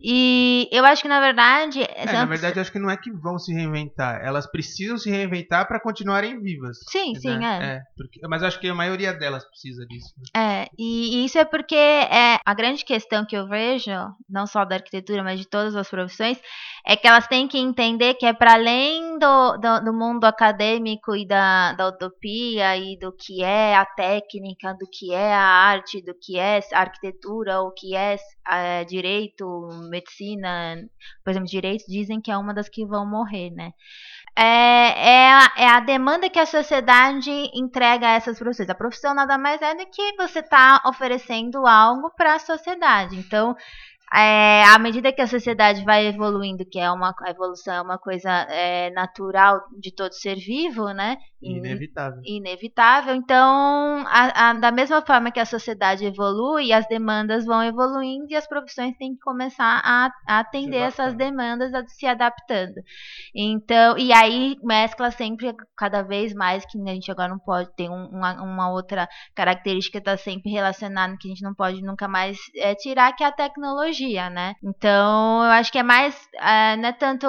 [0.00, 1.82] E eu acho que, na verdade.
[1.82, 5.10] É, na verdade, eu acho que não é que vão se reinventar, elas precisam se
[5.10, 6.78] reinventar para continuarem vivas.
[6.88, 7.58] Sim, sim, né?
[7.62, 7.79] é.
[7.96, 10.14] Porque- mas acho que a maioria delas precisa disso.
[10.34, 10.64] né?
[10.64, 13.90] É, e, e isso é porque é, a grande questão que eu vejo,
[14.28, 16.38] não só da arquitetura, mas de todas as profissões,
[16.86, 21.14] é que elas têm que entender que é para além do, do, do mundo acadêmico
[21.14, 26.02] e da, da utopia e do que é a técnica, do que é a arte,
[26.02, 28.16] do que é a arquitetura, o que é,
[28.50, 30.76] é, direito, medicina,
[31.24, 33.72] por exemplo, direito dizem que é uma das que vão morrer, né?
[34.42, 38.70] É, é, a, é a demanda que a sociedade entrega a essas profissões.
[38.70, 43.16] A profissão nada mais é do que você está oferecendo algo para a sociedade.
[43.16, 43.54] Então,
[44.12, 47.98] é, à medida que a sociedade vai evoluindo, que é uma a evolução é uma
[47.98, 51.16] coisa é, natural de todo ser vivo, né?
[51.42, 52.20] Inevitável.
[52.26, 53.14] inevitável.
[53.14, 58.34] Então, a- a- da mesma forma que a sociedade evolui, as demandas vão evoluindo e
[58.36, 62.74] as profissões têm que começar a, a atender essas demandas, a- se adaptando.
[63.34, 67.88] Então, e aí mescla sempre cada vez mais que a gente agora não pode ter
[67.88, 72.06] um- uma, uma outra característica que está sempre relacionada que a gente não pode nunca
[72.08, 73.99] mais é, tirar, que é a tecnologia,
[74.30, 74.54] né?
[74.62, 77.26] Então, eu acho que é mais, é, não é tanto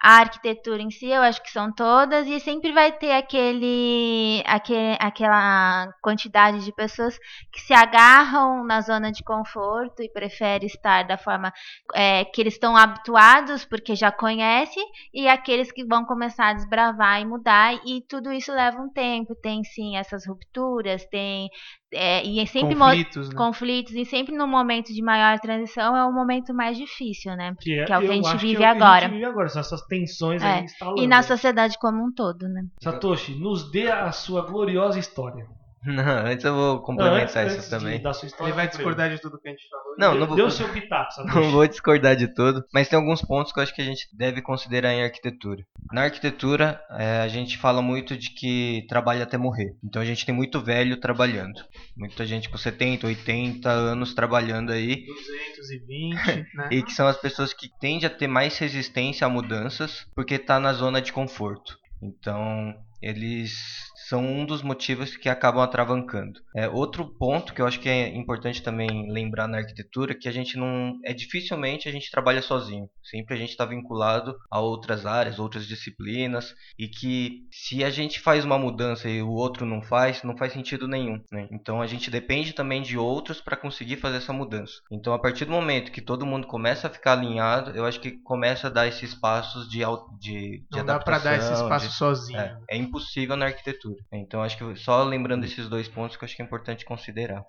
[0.00, 4.96] a arquitetura em si, eu acho que são todas, e sempre vai ter aquele, aquele
[5.00, 7.18] aquela quantidade de pessoas
[7.52, 11.52] que se agarram na zona de conforto e preferem estar da forma
[11.94, 17.20] é, que eles estão habituados, porque já conhecem, e aqueles que vão começar a desbravar
[17.20, 19.34] e mudar, e tudo isso leva um tempo.
[19.34, 21.48] Tem sim essas rupturas, tem.
[21.92, 23.34] É, e é sempre Conflitos, né?
[23.36, 27.54] conflitos, e sempre no momento de maior transição é o momento mais difícil, né?
[27.60, 28.96] Que é, que é o que a gente acho que vive é o que agora.
[28.96, 31.02] A gente vive agora, são essas tensões É, aí instalando.
[31.02, 32.62] E na sociedade como um todo, né?
[32.82, 35.46] Satoshi, nos dê a sua gloriosa história.
[35.86, 38.02] Não, antes eu vou complementar antes- isso antes também.
[38.40, 39.94] Ele vai discordar de tudo que a gente falou.
[39.98, 41.06] Não, não vou- o seu pitaco.
[41.26, 44.06] Não vou discordar de tudo, mas tem alguns pontos que eu acho que a gente
[44.16, 45.62] deve considerar em arquitetura.
[45.92, 49.70] Na arquitetura, é, a gente fala muito de que trabalha até morrer.
[49.84, 51.54] Então a gente tem muito velho trabalhando.
[51.96, 55.04] muita gente com 70, 80 anos trabalhando aí.
[55.56, 56.14] 220,
[56.54, 56.68] né?
[56.72, 60.58] E que são as pessoas que tendem a ter mais resistência a mudanças porque tá
[60.58, 61.76] na zona de conforto.
[62.02, 63.52] Então, eles
[64.08, 66.40] são um dos motivos que acabam atravancando.
[66.54, 70.28] É, outro ponto que eu acho que é importante também lembrar na arquitetura é que
[70.28, 72.88] a gente não é dificilmente a gente trabalha sozinho.
[73.02, 78.20] Sempre a gente está vinculado a outras áreas, outras disciplinas e que se a gente
[78.20, 81.20] faz uma mudança e o outro não faz, não faz sentido nenhum.
[81.32, 81.48] Né?
[81.50, 84.74] Então a gente depende também de outros para conseguir fazer essa mudança.
[84.90, 88.12] Então a partir do momento que todo mundo começa a ficar alinhado, eu acho que
[88.12, 89.80] começa a dar esses passos de,
[90.20, 92.38] de, de não dá para dar esse espaço de, sozinho.
[92.38, 93.95] É, é impossível na arquitetura.
[94.12, 97.44] Então acho que só lembrando esses dois pontos que eu acho que é importante considerar.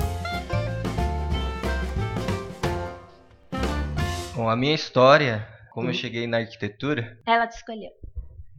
[4.36, 7.90] Bom, a minha história, como eu cheguei na arquitetura, Ela te escolheu.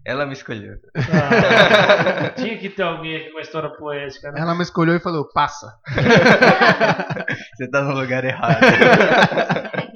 [0.05, 0.75] ela me escolheu.
[0.97, 4.41] Ah, tinha que ter alguém aqui com uma história poética, né?
[4.41, 5.79] Ela me escolheu e falou: passa.
[7.57, 8.59] Você tá no lugar errado.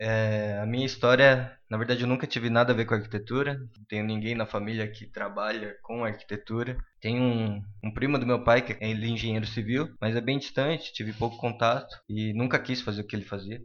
[0.00, 3.54] É, a minha história, na verdade, eu nunca tive nada a ver com arquitetura.
[3.54, 6.76] Não tenho ninguém na família que trabalha com arquitetura.
[7.00, 10.20] Tenho um, um primo do meu pai que é ele é engenheiro civil, mas é
[10.20, 13.60] bem distante, tive pouco contato e nunca quis fazer o que ele fazia.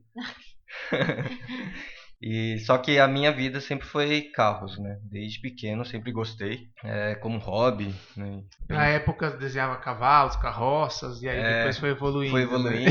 [2.26, 4.98] E só que a minha vida sempre foi carros, né?
[5.04, 7.94] Desde pequeno sempre gostei, é, como hobby.
[8.16, 8.42] Né?
[8.70, 12.32] Na época desenhava cavalos, carroças, e aí É, depois foi evoluindo.
[12.32, 12.86] Foi né?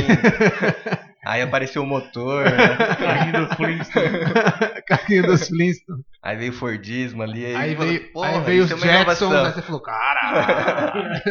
[1.24, 2.76] Aí apareceu o motor, né?
[2.96, 4.08] Carrinho do Flintstone.
[4.86, 6.04] Carrinho dos Flintstones.
[6.22, 7.44] Aí veio o Fordismo ali.
[7.46, 9.80] Aí, Aí falou, veio, "Porra, aí veio os é uma Jetsons, inovação." aí você falou,
[9.80, 11.22] caralho.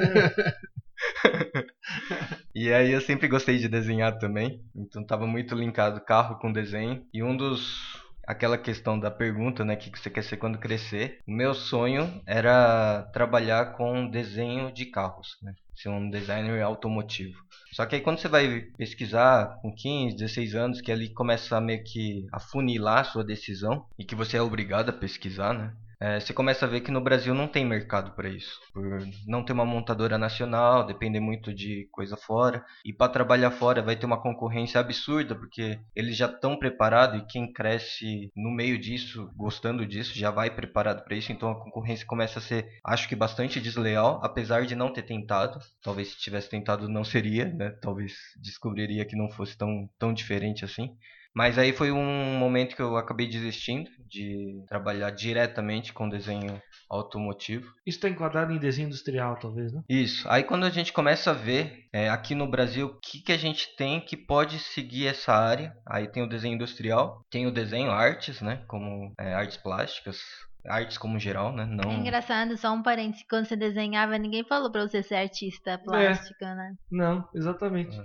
[2.53, 7.03] E aí eu sempre gostei de desenhar também, então tava muito linkado carro com desenho.
[7.13, 10.59] E um dos aquela questão da pergunta, né, o que que você quer ser quando
[10.59, 11.19] crescer?
[11.27, 15.53] O meu sonho era trabalhar com desenho de carros, né?
[15.75, 17.37] Ser um designer automotivo.
[17.73, 21.61] Só que aí quando você vai pesquisar com 15, 16 anos, que ali começa a
[21.61, 25.73] meio que afunilar a sua decisão e que você é obrigado a pesquisar, né?
[26.01, 28.59] É, você começa a ver que no Brasil não tem mercado para isso.
[28.73, 28.83] Por
[29.27, 32.65] não ter uma montadora nacional, depender muito de coisa fora.
[32.83, 37.25] E para trabalhar fora vai ter uma concorrência absurda, porque eles já estão preparados e
[37.27, 41.31] quem cresce no meio disso, gostando disso, já vai preparado para isso.
[41.31, 45.59] Então a concorrência começa a ser, acho que bastante desleal, apesar de não ter tentado.
[45.83, 47.69] Talvez se tivesse tentado não seria, né?
[47.79, 50.97] Talvez descobriria que não fosse tão, tão diferente assim.
[51.33, 57.67] Mas aí foi um momento que eu acabei desistindo de trabalhar diretamente com desenho automotivo.
[57.85, 59.81] Isso está enquadrado em desenho industrial, talvez, né?
[59.89, 60.27] Isso.
[60.29, 63.37] Aí quando a gente começa a ver é, aqui no Brasil o que, que a
[63.37, 67.91] gente tem que pode seguir essa área, aí tem o desenho industrial, tem o desenho
[67.91, 68.63] artes, né?
[68.67, 70.17] Como é, artes plásticas,
[70.65, 71.63] artes como geral, né?
[71.63, 71.93] É Não.
[71.93, 76.73] engraçado, só um parênteses, quando você desenhava, ninguém falou pra você ser artista plástico, né?
[76.89, 77.99] Não, exatamente.
[77.99, 78.03] É.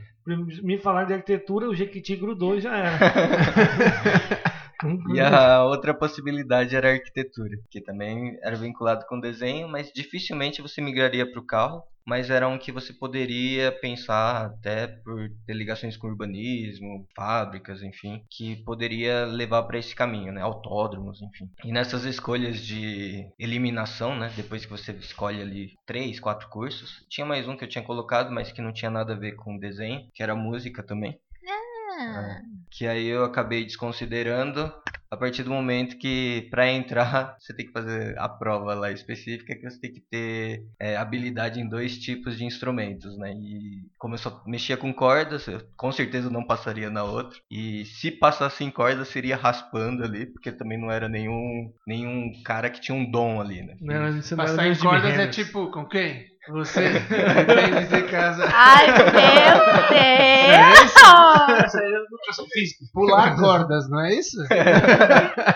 [0.63, 2.99] Me falar de arquitetura, o Jequiti grudou e já era.
[5.15, 10.61] E a outra possibilidade era a arquitetura, que também era vinculado com desenho, mas dificilmente
[10.61, 15.55] você migraria para o carro, mas era um que você poderia pensar até por ter
[15.55, 20.41] ligações com urbanismo, fábricas, enfim, que poderia levar para esse caminho, né?
[20.41, 21.51] Autódromos, enfim.
[21.65, 24.33] E nessas escolhas de eliminação, né?
[24.37, 28.31] Depois que você escolhe ali três, quatro cursos, tinha mais um que eu tinha colocado,
[28.31, 31.19] mas que não tinha nada a ver com desenho, que era música também
[31.99, 32.41] Ah,
[32.71, 34.73] que aí eu acabei desconsiderando
[35.11, 39.55] a partir do momento que para entrar você tem que fazer a prova lá específica
[39.55, 43.33] que você tem que ter é, habilidade em dois tipos de instrumentos, né?
[43.33, 47.39] E como eu só mexia com cordas, eu com certeza não passaria na outra.
[47.51, 52.69] E se passasse em cordas seria raspando ali, porque também não era nenhum nenhum cara
[52.69, 53.77] que tinha um dom ali, né?
[53.81, 56.36] Não era Passar em cordas é tipo, com quem?
[56.49, 56.91] Você?
[56.91, 58.49] Quem dizer casa?
[58.53, 59.05] Ai, meu
[59.91, 60.95] Deus!
[61.65, 62.85] Essa é educação física.
[62.93, 64.37] Pular cordas, não é isso?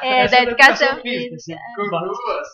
[0.03, 1.03] É, Essa da educação física.
[1.03, 1.37] física.
[1.37, 1.55] assim.
[1.77, 2.49] Com duas.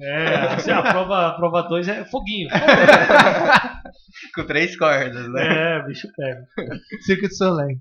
[0.00, 0.24] É,
[0.54, 2.48] assim, a prova, a prova 2 é foguinho.
[4.34, 5.78] Com três cordas, né?
[5.78, 6.46] É, bicho pega.
[7.02, 7.76] Circo de Soleil.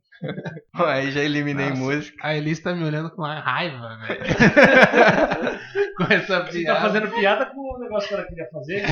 [0.76, 1.82] Bom, Aí já eliminei Nossa.
[1.82, 2.18] música.
[2.22, 4.22] A Elis tá me olhando com raiva, velho.
[5.98, 6.80] com essa Você piada.
[6.80, 8.84] tá fazendo piada com o negócio que ela queria fazer,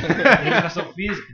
[0.47, 1.33] educação física.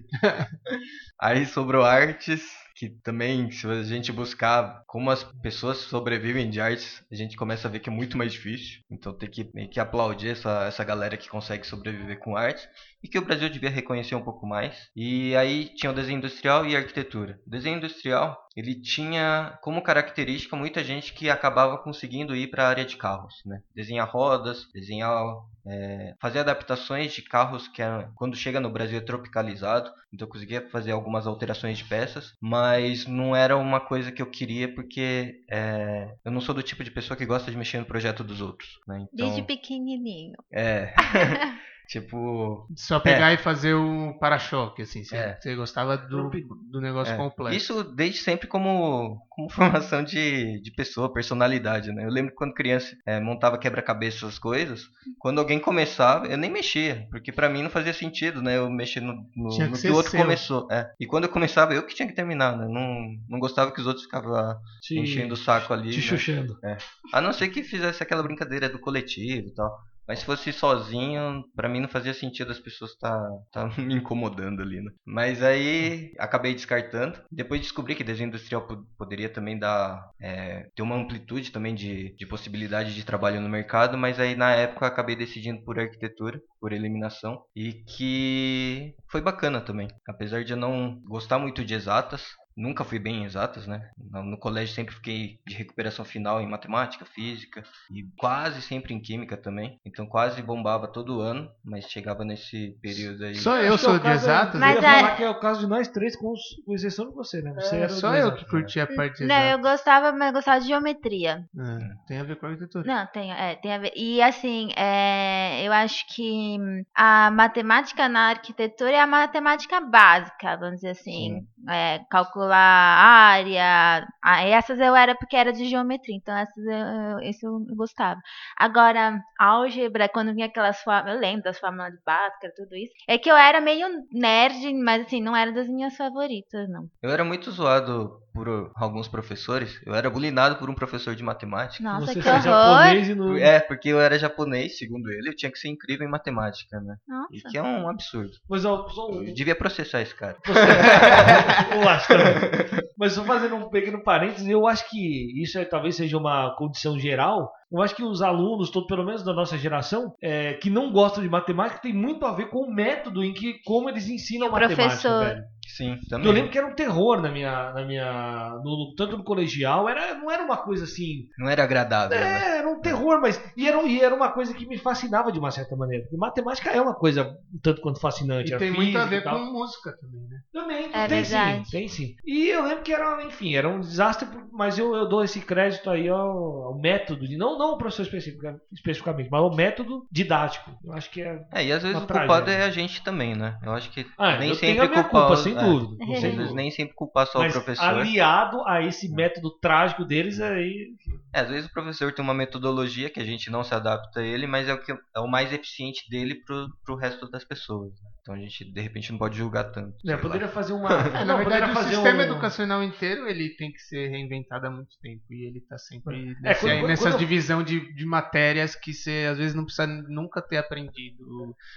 [1.22, 2.44] Aí sobrou artes,
[2.76, 7.68] que também, se a gente buscar como as pessoas sobrevivem de artes, a gente começa
[7.68, 8.82] a ver que é muito mais difícil.
[8.92, 12.68] Então tem que meio que aplaudir essa, essa galera que consegue sobreviver com arte
[13.06, 14.89] e que o Brasil devia reconhecer um pouco mais.
[14.95, 17.39] E aí tinha o desenho industrial e a arquitetura.
[17.45, 22.70] O desenho industrial ele tinha como característica muita gente que acabava conseguindo ir para a
[22.70, 23.62] área de carros, né?
[23.76, 25.24] Desenhar rodas, desenhar
[25.68, 30.32] é, fazer adaptações de carros que é, quando chega no Brasil é tropicalizado, então eu
[30.32, 35.43] conseguia fazer algumas alterações de peças, mas não era uma coisa que eu queria porque
[35.51, 38.41] é, eu não sou do tipo de pessoa que gosta de mexer no projeto dos
[38.41, 38.80] outros.
[38.88, 39.06] Né?
[39.14, 40.38] Então, Desde pequenininho.
[40.51, 40.91] É.
[41.88, 42.68] Tipo.
[42.76, 43.36] Só pegar é.
[43.36, 45.04] e fazer o para-choque, assim.
[45.04, 45.38] Você, é.
[45.40, 46.30] você gostava do,
[46.72, 47.18] do negócio é.
[47.18, 47.56] completo.
[47.56, 52.06] Isso desde sempre como, como formação de, de pessoa, personalidade, né?
[52.06, 54.88] Eu lembro que quando criança é, montava quebra-cabeça essas coisas,
[55.20, 58.58] quando alguém começava, eu nem mexia, porque para mim não fazia sentido, né?
[58.58, 60.22] Eu mexer no, no, que, no que o outro seu.
[60.22, 60.68] começou.
[60.72, 60.92] É.
[61.00, 62.68] E quando eu começava, eu que tinha que terminar, né?
[62.68, 65.92] Não, não gostava que os outros ficavam te, enchendo o saco ali.
[65.92, 66.02] Te né?
[66.04, 66.58] chuchando.
[66.64, 66.78] É.
[67.14, 69.78] A não ser que fizesse aquela brincadeira do coletivo e tal.
[70.08, 73.18] Mas se fosse sozinho, para mim não fazia sentido as pessoas tá,
[73.51, 74.91] tá me incomodando ali, né?
[75.06, 77.20] Mas aí acabei descartando.
[77.32, 82.26] Depois descobri que desenho industrial poderia também dar é, ter uma amplitude também de, de
[82.26, 87.43] possibilidade de trabalho no mercado, mas aí na época acabei decidindo por arquitetura, por eliminação,
[87.56, 89.88] e que foi bacana também.
[90.08, 92.24] Apesar de eu não gostar muito de exatas,
[92.56, 93.89] nunca fui bem em exatas, né?
[93.97, 99.36] No colégio sempre fiquei de recuperação final em matemática, física e quase sempre em química
[99.36, 99.80] também.
[99.86, 103.36] Então quase bombava todo ano, mas chegava nesse período aí.
[103.36, 104.60] Só eu sou é de exatas.
[104.60, 106.34] Mas eu ia falar que é o caso de nós três, com,
[106.66, 107.53] com exceção de você, né?
[107.56, 110.62] Você é, só eu que curti a parte de Não, eu gostava, mas eu gostava
[110.62, 111.45] de geometria.
[111.58, 112.86] É, tem a ver com a arquitetura.
[112.86, 113.91] Não, tem, é, tem a ver.
[113.95, 116.58] E assim, é, eu acho que
[116.95, 121.45] a matemática na arquitetura é a matemática básica, vamos dizer assim.
[121.68, 124.07] É, calcular área.
[124.24, 128.20] Ah, essas eu era porque era de geometria, então essas eu, esse eu gostava.
[128.57, 132.93] Agora, álgebra, quando vinha aquelas formas, eu lembro das fórmulas de Bhaskara, tudo isso.
[133.07, 136.88] É que eu era meio nerd, mas assim, não era das minhas favoritas, não.
[137.01, 139.82] Eu era muito zoado por alguns professores.
[139.86, 141.82] Eu era bulinado por um professor de matemática.
[141.82, 142.41] Nossa, Você que horror!
[142.41, 143.38] Japonês no...
[143.38, 146.97] É, porque eu era japonês, segundo ele, eu tinha que ser incrível em matemática, né?
[147.07, 147.30] Nossa.
[147.32, 148.34] E que é um absurdo.
[148.49, 149.09] Mas eu, só...
[149.09, 150.38] eu devia processar esse cara.
[151.72, 152.86] eu acho também.
[152.97, 156.97] Mas só fazendo um pequeno parênteses, eu acho que isso é, talvez seja uma condição
[156.97, 157.51] geral.
[157.72, 161.22] Eu acho que os alunos, todo, pelo menos da nossa geração, é, que não gostam
[161.22, 164.84] de matemática, tem muito a ver com o método em que como eles ensinam matemática,
[164.84, 165.26] professor.
[165.26, 165.43] velho.
[165.66, 166.28] Sim, também.
[166.28, 167.74] Eu lembro que era um terror na minha.
[167.74, 171.28] Na minha no, tanto no colegial, era, não era uma coisa assim.
[171.38, 172.18] Não era agradável.
[172.18, 172.57] É, né?
[172.59, 173.41] era um terror, mas.
[173.57, 176.03] E era, e era uma coisa que me fascinava de uma certa maneira.
[176.03, 178.53] Porque matemática é uma coisa tanto quanto fascinante.
[178.53, 180.39] E tem muito a ver com música também, né?
[180.53, 181.66] Também, é tem verdade.
[181.66, 182.16] sim, tem sim.
[182.26, 185.89] E eu lembro que era, enfim, era um desastre, mas eu, eu dou esse crédito
[185.89, 190.72] aí ao, ao método, de, não, não o professor especificamente, mas ao método didático.
[190.84, 191.39] Eu acho que é.
[191.51, 193.57] É, e às vezes o culpado é a gente também, né?
[193.63, 195.09] Eu acho que ah, nem sempre culpado.
[195.09, 196.53] Culpa, sem É, sem dúvida.
[196.53, 197.84] Nem sempre culpar só mas o professor.
[197.84, 200.93] Aliado a esse método trágico deles aí.
[201.34, 204.24] É, às vezes o professor tem uma metodologia que a gente não se adapta a
[204.24, 207.91] ele, mas é o, que, é o mais eficiente dele pro, pro resto das pessoas.
[208.01, 208.10] Né?
[208.26, 209.96] Então a gente, de repente, não pode julgar tanto.
[210.10, 210.52] É, poderia lá.
[210.52, 210.90] fazer uma.
[211.16, 212.22] É, na verdade, o sistema um...
[212.22, 215.22] educacional inteiro ele tem que ser reinventado há muito tempo.
[215.30, 219.28] E ele está sempre é, nesse, quando, nessa quando divisão de, de matérias que você
[219.30, 221.24] às vezes não precisa nunca ter aprendido.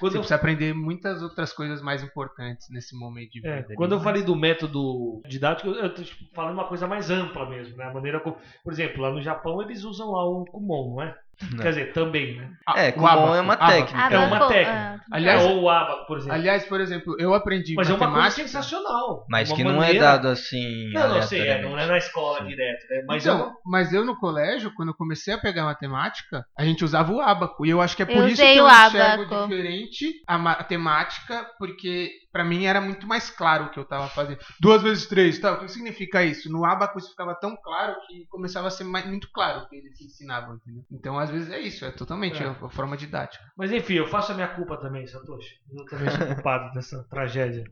[0.00, 3.74] Quando você precisa aprender muitas outras coisas mais importantes nesse momento de é, vida.
[3.74, 7.46] É, quando eu falei do método didático, eu estou tipo, falando uma coisa mais ampla
[7.46, 7.76] mesmo.
[7.76, 7.84] Né?
[7.84, 11.14] A maneira como, por exemplo, lá no Japão eles usam lá o Kumon, não é?
[11.52, 11.62] Não.
[11.62, 12.50] Quer dizer, também, né?
[12.76, 14.14] É, Kumon é uma técnica.
[14.14, 15.00] é uma técnica.
[15.10, 16.34] Aliás, é, ou o abaco, por exemplo.
[16.34, 18.04] Aliás, por exemplo, eu aprendi Mas matemática.
[18.04, 19.26] é uma coisa sensacional.
[19.30, 19.72] Mas que maneira...
[19.72, 20.92] não é dado assim.
[20.92, 22.48] Não, não sei, é, não é na escola Sim.
[22.48, 22.86] direto.
[22.90, 23.04] Né?
[23.06, 23.52] Mas, então, eu...
[23.64, 27.64] mas eu no colégio, quando eu comecei a pegar matemática, a gente usava o abaco.
[27.64, 29.48] E eu acho que é por eu isso que eu enxergo abaco.
[29.48, 34.38] diferente a matemática, porque para mim era muito mais claro o que eu estava fazendo.
[34.60, 35.52] Duas vezes três, tá?
[35.52, 36.50] O que significa isso?
[36.50, 39.76] No abaco isso ficava tão claro que começava a ser mais, muito claro o que
[39.76, 40.84] eles ensinavam, entendeu?
[40.90, 42.46] Então, às vezes é isso, é totalmente é.
[42.46, 43.44] a forma didática.
[43.56, 45.60] Mas enfim, eu faço a minha culpa também, Satoshi.
[45.72, 47.64] Eu também sou culpado dessa tragédia.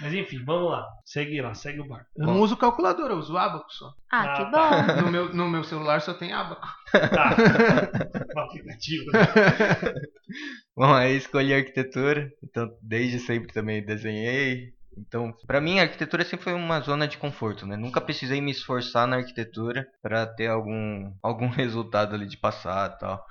[0.00, 0.86] Mas enfim, vamos lá.
[1.04, 2.06] Segue lá, segue o barco.
[2.16, 3.92] Eu não uso calculadora, eu uso abaco só.
[4.10, 4.82] Ah, ah que tá.
[4.82, 4.94] bom.
[5.04, 6.66] No meu, no meu celular só tem abaco.
[6.92, 7.36] Tá.
[8.34, 9.10] o aplicativo.
[9.10, 9.18] Né?
[10.76, 12.32] Bom, aí escolhi arquitetura.
[12.42, 14.72] Então, desde sempre também desenhei.
[14.96, 17.76] Então, para mim, a arquitetura sempre foi uma zona de conforto, né?
[17.76, 22.98] Nunca precisei me esforçar na arquitetura para ter algum, algum resultado ali de passar e
[22.98, 23.24] tal.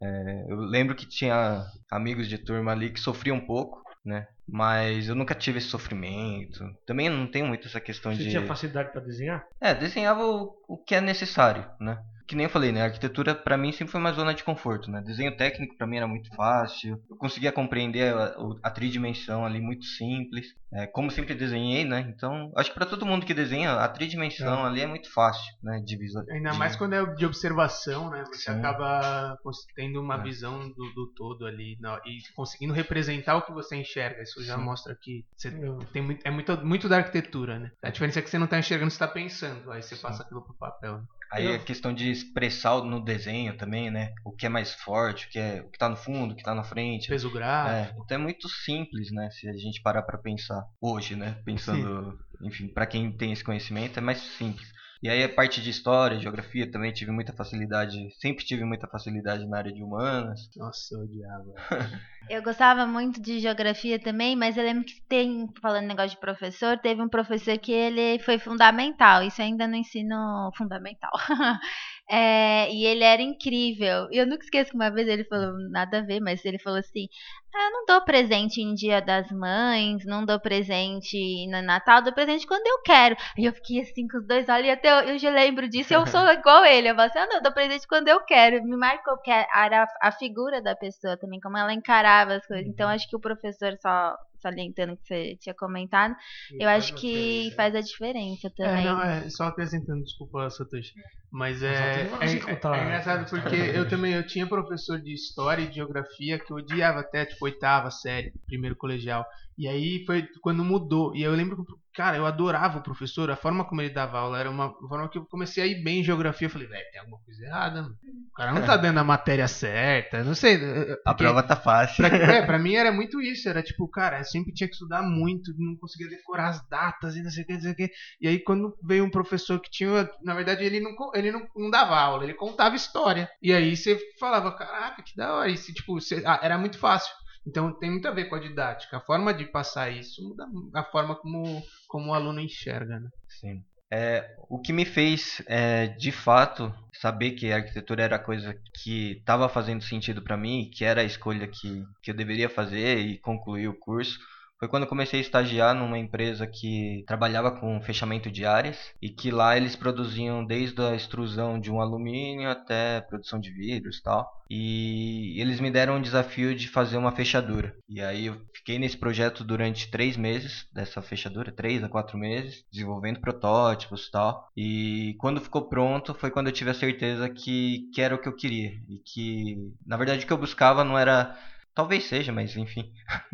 [0.00, 4.26] É, eu lembro que tinha amigos de turma ali que sofriam um pouco, né?
[4.46, 6.64] Mas eu nunca tive esse sofrimento.
[6.86, 8.24] Também não tenho muito essa questão Você de.
[8.24, 9.44] Você tinha facilidade para desenhar?
[9.60, 11.98] É, desenhava o, o que é necessário, né?
[12.28, 12.82] Que nem eu falei, né?
[12.82, 15.00] A arquitetura para mim sempre foi uma zona de conforto, né?
[15.00, 17.02] Desenho técnico para mim era muito fácil.
[17.08, 20.54] Eu conseguia compreender a, a tridimensão ali muito simples.
[20.70, 22.00] É, como sempre desenhei, né?
[22.14, 24.68] Então, acho que para todo mundo que desenha, a tridimensão é.
[24.68, 25.80] ali é muito fácil, né?
[25.82, 26.22] De visual.
[26.30, 26.58] Ainda de...
[26.58, 28.22] mais quando é de observação, né?
[28.26, 28.58] Você Sim.
[28.58, 29.38] acaba
[29.74, 30.22] tendo uma é.
[30.22, 34.22] visão do, do, todo ali não, e conseguindo representar o que você enxerga.
[34.22, 34.64] Isso já Sim.
[34.64, 35.50] mostra que você
[35.94, 37.72] tem muito, é muito, muito da arquitetura, né?
[37.82, 39.72] A diferença é que você não está enxergando, você está pensando.
[39.72, 40.02] Aí você Sim.
[40.02, 40.98] passa aquilo pro papel.
[40.98, 41.04] Né?
[41.30, 41.54] Aí eu...
[41.54, 44.12] a questão de expressar no desenho também, né?
[44.24, 46.42] O que é mais forte, o que é o que tá no fundo, o que
[46.42, 47.08] tá na frente.
[47.08, 48.00] Peso gráfico.
[48.00, 49.30] É, então é muito simples, né?
[49.30, 51.40] Se a gente parar para pensar hoje, né?
[51.44, 52.46] Pensando, Sim.
[52.46, 54.72] enfim, para quem tem esse conhecimento é mais simples.
[55.00, 59.46] E aí a parte de história, geografia também tive muita facilidade, sempre tive muita facilidade
[59.46, 60.50] na área de humanas.
[60.56, 61.54] Nossa, eu odiava.
[62.28, 66.76] eu gostava muito de geografia também, mas eu lembro que tem, falando negócio de professor,
[66.78, 71.12] teve um professor que ele foi fundamental, isso ainda no ensino fundamental.
[72.10, 74.08] É, e ele era incrível.
[74.10, 77.06] Eu nunca esqueço que uma vez ele falou, nada a ver, mas ele falou assim:
[77.54, 82.46] ah, não dou presente em dia das mães, não dou presente no Natal, dou presente
[82.46, 83.16] quando eu quero.
[83.36, 85.92] Aí eu fiquei assim com os dois olhos e até eu, eu já lembro disso,
[85.92, 86.88] eu sou igual ele.
[86.90, 88.62] Eu falei assim, ah, não, dou presente quando eu quero.
[88.64, 92.66] Me marcou que era a figura da pessoa também, como ela encarava as coisas.
[92.66, 96.14] Então acho que o professor só salientando que você tinha comentado,
[96.58, 98.82] eu acho que faz a diferença também.
[98.82, 100.92] É, não, é, só acrescentando, desculpa, Satoshi.
[101.30, 105.68] Mas é, é, é, é, engraçado porque eu também eu tinha professor de história e
[105.68, 109.26] de geografia que eu odiava até, tipo, oitava série, primeiro colegial.
[109.58, 111.12] E aí foi quando mudou.
[111.16, 114.38] E eu lembro que, cara, eu adorava o professor, a forma como ele dava aula
[114.38, 116.46] era uma forma que eu comecei a ir bem em geografia.
[116.46, 117.96] Eu falei, velho, tem alguma coisa errada, mano.
[118.30, 120.60] O cara não tá dando a matéria certa, não sei.
[121.04, 122.08] A prova tá fácil.
[122.08, 123.48] Pra, é, pra mim era muito isso.
[123.48, 127.22] Era tipo, cara, eu sempre tinha que estudar muito, não conseguia decorar as datas e
[127.22, 127.90] não sei o que, não sei o que.
[128.20, 131.68] E aí quando veio um professor que tinha, na verdade, ele não, ele não, não
[131.68, 133.28] dava aula, ele contava história.
[133.42, 135.50] E aí você falava, caraca, que da hora.
[135.50, 137.12] E tipo, você, ah, era muito fácil.
[137.48, 138.98] Então tem muito a ver com a didática.
[138.98, 143.00] A forma de passar isso muda a forma como, como o aluno enxerga.
[143.00, 143.08] Né?
[143.26, 143.64] Sim.
[143.90, 148.54] É, o que me fez, é, de fato, saber que a arquitetura era a coisa
[148.82, 152.98] que estava fazendo sentido para mim, que era a escolha que, que eu deveria fazer
[152.98, 154.18] e concluir o curso,
[154.58, 159.08] foi quando eu comecei a estagiar numa empresa que trabalhava com fechamento de áreas e
[159.08, 164.02] que lá eles produziam desde a extrusão de um alumínio até produção de vidros e
[164.02, 164.38] tal.
[164.50, 167.74] E eles me deram um desafio de fazer uma fechadura.
[167.88, 172.64] E aí eu fiquei nesse projeto durante três meses, dessa fechadura, três a quatro meses,
[172.72, 174.48] desenvolvendo protótipos e tal.
[174.56, 178.28] E quando ficou pronto foi quando eu tive a certeza que, que era o que
[178.28, 178.72] eu queria.
[178.88, 179.56] E que,
[179.86, 181.36] na verdade, o que eu buscava não era
[181.78, 182.92] Talvez seja, mas enfim,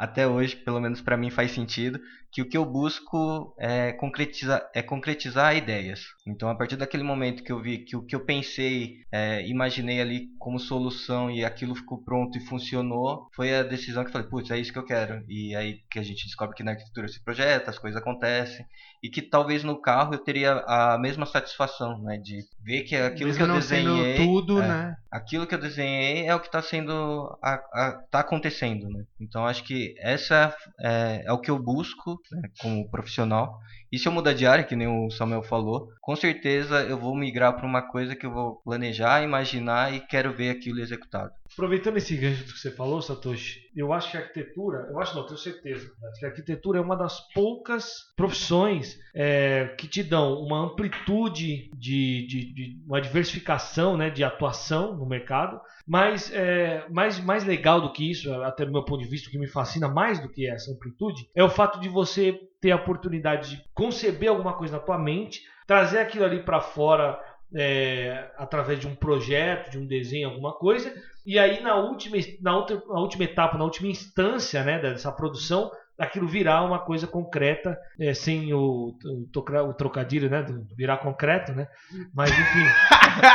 [0.00, 2.00] até hoje, pelo menos para mim faz sentido
[2.34, 6.00] que o que eu busco é concretizar, é concretizar ideias.
[6.26, 10.00] Então, a partir daquele momento que eu vi que o que eu pensei, é, imaginei
[10.00, 14.26] ali como solução e aquilo ficou pronto e funcionou, foi a decisão que eu falei,
[14.26, 15.24] putz, é isso que eu quero.
[15.28, 18.66] E aí que a gente descobre que na arquitetura se projeta, as coisas acontecem
[19.00, 23.28] e que talvez no carro eu teria a mesma satisfação, né, de ver que aquilo
[23.28, 24.96] Mesmo que eu desenhei, tudo, é, né?
[25.12, 29.04] aquilo que eu desenhei é o que está sendo, a, a, tá acontecendo, né?
[29.20, 33.60] Então acho que essa é, é o que eu busco né, como profissional.
[33.90, 37.14] E se eu mudar de área, que nem o Samuel falou, com certeza eu vou
[37.16, 41.32] migrar para uma coisa que eu vou planejar, imaginar e quero ver aquilo executado.
[41.54, 45.24] Aproveitando esse gancho que você falou, Satoshi, eu acho que a arquitetura, eu acho não,
[45.24, 50.40] tenho certeza, acho que a arquitetura é uma das poucas profissões é, que te dão
[50.40, 57.20] uma amplitude de, de, de, uma diversificação né, de atuação no mercado, mas é, mais,
[57.20, 59.88] mais legal do que isso, até do meu ponto de vista, o que me fascina
[59.88, 64.28] mais do que essa amplitude, é o fato de você ter a oportunidade de conceber
[64.28, 67.18] alguma coisa na tua mente, trazer aquilo ali para fora
[67.54, 70.92] é, através de um projeto, de um desenho, alguma coisa,
[71.24, 75.70] e aí na última, na, outra, na última etapa, na última instância né, dessa produção,
[75.98, 80.44] aquilo virar uma coisa concreta, é, sem o, o, o, trocadilho, né?
[80.76, 81.68] Virar concreto, né?
[82.12, 82.66] Mas enfim.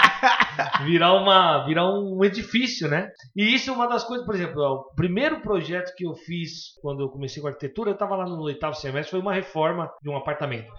[0.83, 3.09] virar uma virar um edifício, né?
[3.35, 7.01] E isso é uma das coisas, por exemplo, o primeiro projeto que eu fiz quando
[7.01, 10.17] eu comecei com arquitetura, eu estava lá no oitavo semestre, foi uma reforma de um
[10.17, 10.69] apartamento.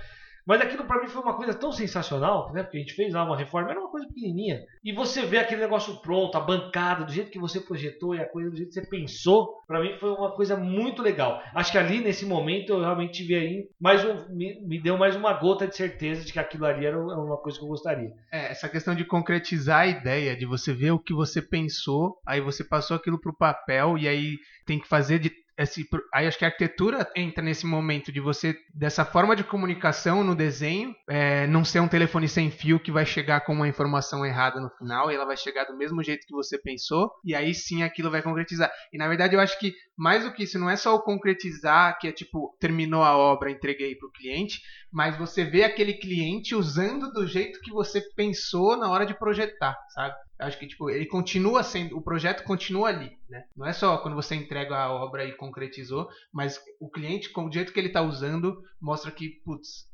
[0.51, 2.65] Mas aquilo para mim foi uma coisa tão sensacional, né?
[2.65, 4.65] Porque a gente fez lá uma reforma, era uma coisa pequenininha.
[4.83, 8.29] E você vê aquele negócio pronto, a bancada, do jeito que você projetou e a
[8.29, 11.41] coisa do jeito que você pensou, para mim foi uma coisa muito legal.
[11.55, 15.15] Acho que ali nesse momento eu realmente tive aí mais um, me, me deu mais
[15.15, 18.13] uma gota de certeza de que aquilo ali era uma coisa que eu gostaria.
[18.33, 22.41] É, essa questão de concretizar a ideia, de você ver o que você pensou, aí
[22.41, 24.37] você passou aquilo pro papel e aí
[24.67, 28.57] tem que fazer de esse, aí acho que a arquitetura entra nesse momento de você,
[28.75, 33.05] dessa forma de comunicação no desenho, é, não ser um telefone sem fio que vai
[33.05, 36.35] chegar com uma informação errada no final e ela vai chegar do mesmo jeito que
[36.35, 38.71] você pensou, e aí sim aquilo vai concretizar.
[38.93, 41.99] E na verdade eu acho que mais do que isso, não é só o concretizar,
[41.99, 44.63] que é tipo, terminou a obra, entreguei para o cliente,
[44.93, 49.79] mas você vê aquele cliente usando do jeito que você pensou na hora de projetar,
[49.91, 50.15] sabe?
[50.39, 53.45] Eu acho que tipo, ele continua sendo, o projeto continua ali, né?
[53.57, 57.53] Não é só quando você entrega a obra e concretizou, mas o cliente, com o
[57.53, 59.89] jeito que ele está usando, mostra que, putz,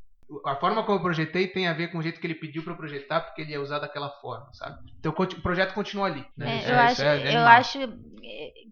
[0.45, 2.75] a forma como eu projetei tem a ver com o jeito que ele pediu para
[2.75, 4.91] projetar, porque ele ia usar daquela forma, sabe?
[4.99, 6.25] Então o projeto continua ali.
[6.35, 6.63] Né?
[6.63, 7.79] É, eu, é, acho, é eu acho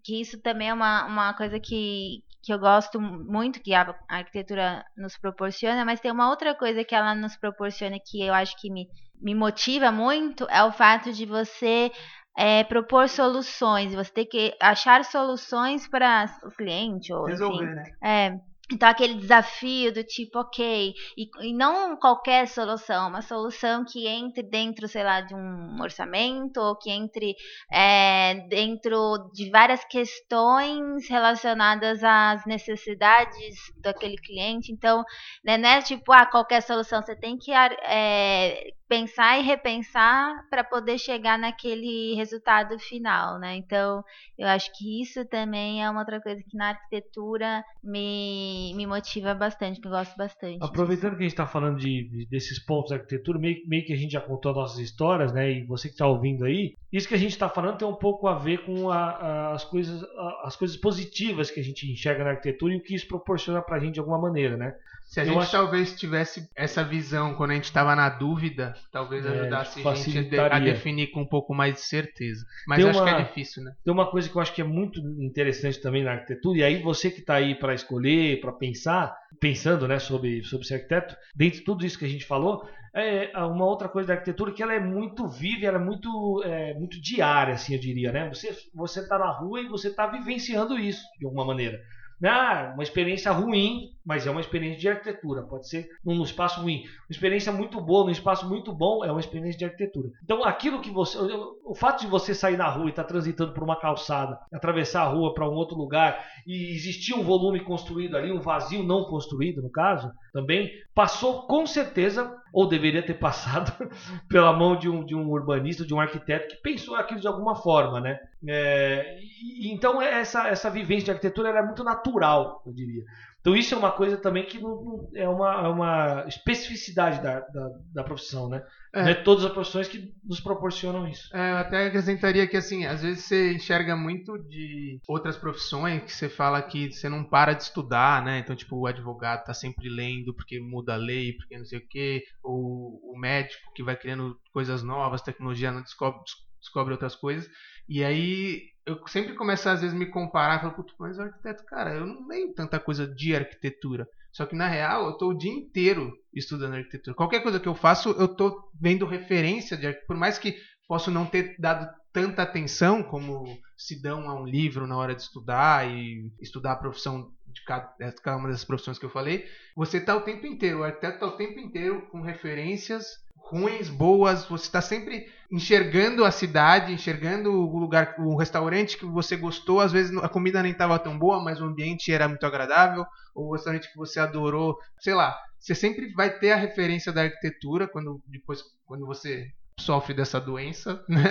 [0.04, 4.86] que isso também é uma, uma coisa que, que eu gosto muito, que a arquitetura
[4.96, 8.72] nos proporciona, mas tem uma outra coisa que ela nos proporciona que eu acho que
[8.72, 8.88] me
[9.22, 11.92] me motiva muito é o fato de você
[12.38, 17.84] é, propor soluções, você ter que achar soluções para o cliente ou resolver, enfim, né?
[18.04, 18.40] É,
[18.72, 24.42] então, aquele desafio do tipo, ok, e, e, não qualquer solução, uma solução que entre
[24.42, 27.36] dentro, sei lá, de um orçamento, ou que entre
[27.72, 34.72] é, dentro de várias questões relacionadas às necessidades daquele cliente.
[34.72, 35.04] Então,
[35.44, 40.64] né, não é tipo, ah, qualquer solução, você tem que é, pensar e repensar para
[40.64, 43.56] poder chegar naquele resultado final, né?
[43.56, 44.04] Então,
[44.38, 49.34] eu acho que isso também é uma outra coisa que na arquitetura me, me motiva
[49.34, 50.60] bastante, que eu gosto bastante.
[50.62, 51.18] Aproveitando disso.
[51.18, 53.98] que a gente está falando de, de, desses pontos da arquitetura, meio, meio que a
[53.98, 55.52] gente já contou nossas histórias, né?
[55.52, 58.28] E você que está ouvindo aí, isso que a gente está falando tem um pouco
[58.28, 62.24] a ver com a, a, as, coisas, a, as coisas positivas que a gente enxerga
[62.24, 64.76] na arquitetura e o que isso proporciona para a gente de alguma maneira, né?
[65.06, 65.52] Se a eu gente acho...
[65.52, 70.40] talvez tivesse essa visão quando a gente estava na dúvida, talvez é, ajudasse a gente
[70.40, 72.44] a definir com um pouco mais de certeza.
[72.68, 73.74] Mas eu acho que é difícil, né?
[73.84, 76.82] Tem uma coisa que eu acho que é muito interessante também na arquitetura, e aí
[76.82, 81.60] você que está aí para escolher, para pensar, pensando né, sobre, sobre ser arquiteto, dentro
[81.60, 84.74] de tudo isso que a gente falou, é uma outra coisa da arquitetura que ela
[84.74, 88.30] é muito viva, ela é muito, é, muito diária, assim, eu diria, né?
[88.30, 91.80] Você você está na rua e você está vivenciando isso de alguma maneira.
[92.24, 95.42] Ah, uma experiência ruim, mas é uma experiência de arquitetura.
[95.42, 96.84] Pode ser num espaço ruim.
[96.84, 100.10] Uma experiência muito boa, num espaço muito bom, é uma experiência de arquitetura.
[100.24, 101.18] Então, aquilo que você.
[101.66, 105.02] O fato de você sair na rua e estar tá transitando por uma calçada, atravessar
[105.02, 109.06] a rua para um outro lugar e existir um volume construído ali, um vazio não
[109.06, 113.72] construído, no caso, também, passou com certeza, ou deveria ter passado,
[114.30, 117.56] pela mão de um, de um urbanista, de um arquiteto que pensou aquilo de alguma
[117.56, 118.20] forma, né?
[118.48, 123.04] É, e, então, essa, essa vivência de arquitetura é muito natural, eu diria.
[123.46, 127.70] Então isso é uma coisa também que não, é, uma, é uma especificidade da, da,
[127.94, 128.66] da profissão, né?
[128.92, 129.04] É.
[129.04, 131.30] Não é todas as profissões que nos proporcionam isso.
[131.32, 136.12] É, eu até acrescentaria que assim, às vezes você enxerga muito de outras profissões que
[136.12, 138.40] você fala que você não para de estudar, né?
[138.40, 141.88] Então, tipo, o advogado tá sempre lendo porque muda a lei, porque não sei o
[141.88, 146.20] quê, ou o médico que vai criando coisas novas, tecnologia não descobre,
[146.60, 147.48] descobre outras coisas.
[147.88, 152.28] E aí eu sempre começo às vezes me comparar, falo, mas arquiteto, cara, eu não
[152.28, 154.08] leio tanta coisa de arquitetura.
[154.32, 157.16] Só que na real, eu tô o dia inteiro estudando arquitetura.
[157.16, 160.56] Qualquer coisa que eu faço, eu tô vendo referência de arquitetura, por mais que
[160.88, 163.44] posso não ter dado tanta atenção como
[163.76, 167.94] se dão a um livro na hora de estudar e estudar a profissão de cada,
[168.22, 171.28] cada uma dessas profissões que eu falei, você tá o tempo inteiro, o arquiteto tá
[171.28, 177.78] o tempo inteiro com referências ruins, boas, você está sempre enxergando a cidade, enxergando o
[177.78, 181.62] lugar, o restaurante que você gostou, às vezes a comida nem estava tão boa, mas
[181.62, 186.12] o ambiente era muito agradável, ou o restaurante que você adorou, sei lá, você sempre
[186.14, 189.48] vai ter a referência da arquitetura quando depois quando você
[189.80, 191.24] sofre dessa doença, né?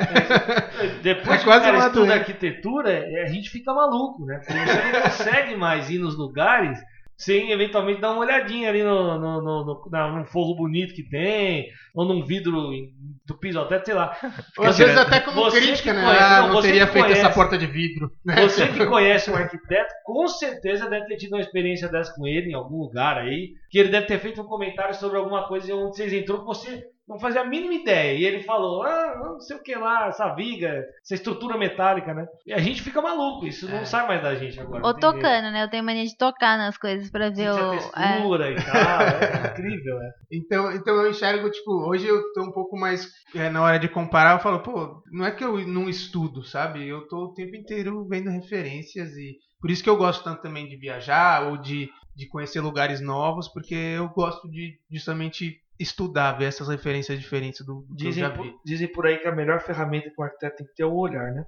[0.80, 4.38] É, depois é quase que o estuda arquitetura, é, a gente fica maluco, né?
[4.38, 6.78] Porque você não consegue mais ir nos lugares
[7.16, 11.68] sem eventualmente dar uma olhadinha ali no, no, no, no, num forro bonito que tem,
[11.94, 12.70] ou num vidro
[13.24, 14.16] do piso até, sei lá.
[14.58, 16.02] Ou às vezes até como crítica, né?
[16.02, 18.10] Conhece, ah, não, não teria feito conhece, essa porta de vidro.
[18.24, 18.42] Né?
[18.42, 22.50] Você que conhece um arquiteto, com certeza deve ter tido uma experiência dessa com ele
[22.50, 25.96] em algum lugar aí, que ele deve ter feito um comentário sobre alguma coisa onde
[25.96, 28.18] vocês entrou que você não fazia a mínima ideia.
[28.18, 32.26] E ele falou, ah, não sei o que lá, essa viga, essa estrutura metálica, né?
[32.46, 33.84] E a gente fica maluco, isso não é.
[33.84, 34.86] sai mais da gente agora.
[34.86, 35.62] Ou tocando, né?
[35.62, 37.72] Eu tenho mania de tocar nas coisas pra ver o...
[37.72, 38.52] a textura é.
[38.52, 40.10] e tal, é incrível, é.
[40.32, 43.88] Então, então eu enxergo, tipo, hoje eu tô um pouco mais, é, na hora de
[43.88, 46.86] comparar, eu falo, pô, não é que eu não estudo, sabe?
[46.86, 50.68] Eu tô o tempo inteiro vendo referências e por isso que eu gosto tanto também
[50.68, 56.46] de viajar ou de, de conhecer lugares novos, porque eu gosto de justamente estudar, ver
[56.46, 58.56] essas referências diferentes do, do dizem, que eu já vi.
[58.64, 60.94] Dizem por aí que a melhor ferramenta que o arquiteto tem que ter é o
[60.94, 61.46] olhar, né?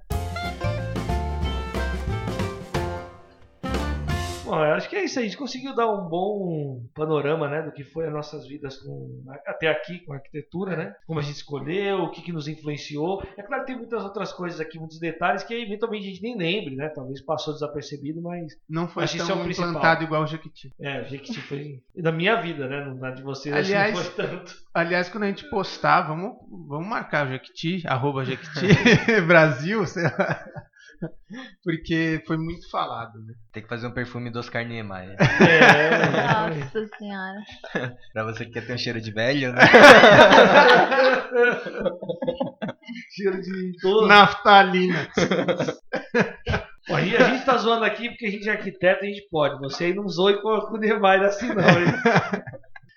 [4.47, 5.25] Bom, eu acho que é isso aí.
[5.25, 9.23] A gente conseguiu dar um bom panorama, né, do que foi as nossas vidas com,
[9.45, 10.95] até aqui com a arquitetura, né?
[11.05, 13.21] Como a gente escolheu, o que, que nos influenciou.
[13.37, 16.37] É claro que tem muitas outras coisas aqui, muitos detalhes que eventualmente a gente nem
[16.37, 16.87] lembre, né?
[16.89, 19.69] Talvez passou desapercebido, mas Não foi Acho é tão o principal.
[19.69, 20.71] implantado igual o Jequiti.
[20.79, 22.85] é, a gente foi da minha vida, né?
[22.85, 24.55] Não da de vocês, Aliás, não foi tanto.
[24.73, 26.37] Aliás, quando a gente postar, vamos,
[26.67, 28.67] vamos marcar o Jequiti, arroba Jequiti
[29.27, 30.45] Brasil, sei lá.
[31.63, 33.33] Porque foi muito falado, né?
[33.51, 35.15] Tem que fazer um perfume do Oscar Niemeyer.
[35.41, 37.39] É, Nossa senhora.
[38.13, 39.61] pra você que quer ter um cheiro de velho, né?
[43.11, 44.07] cheiro de todo.
[44.07, 45.07] Naftalina.
[46.87, 49.13] Pô, A gente, a gente tá zoando aqui porque a gente é arquiteto e a
[49.13, 49.59] gente pode.
[49.59, 51.63] Você aí não zoe com com o Neymar assim, não.
[51.63, 51.85] hein?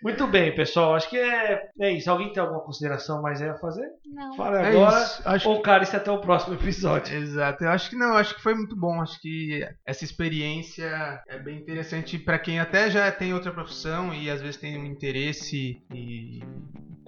[0.03, 0.95] Muito bem, pessoal.
[0.95, 2.11] Acho que é, é isso.
[2.11, 3.87] Alguém tem alguma consideração mais aí a fazer?
[4.07, 4.35] Não.
[4.35, 5.03] Fala É agora.
[5.03, 5.23] isso.
[5.25, 7.17] Acho Ou, cara, isso é até o próximo episódio.
[7.17, 9.01] Exato, eu acho que não, acho que foi muito bom.
[9.01, 14.31] Acho que essa experiência é bem interessante para quem até já tem outra profissão e
[14.31, 16.41] às vezes tem um interesse e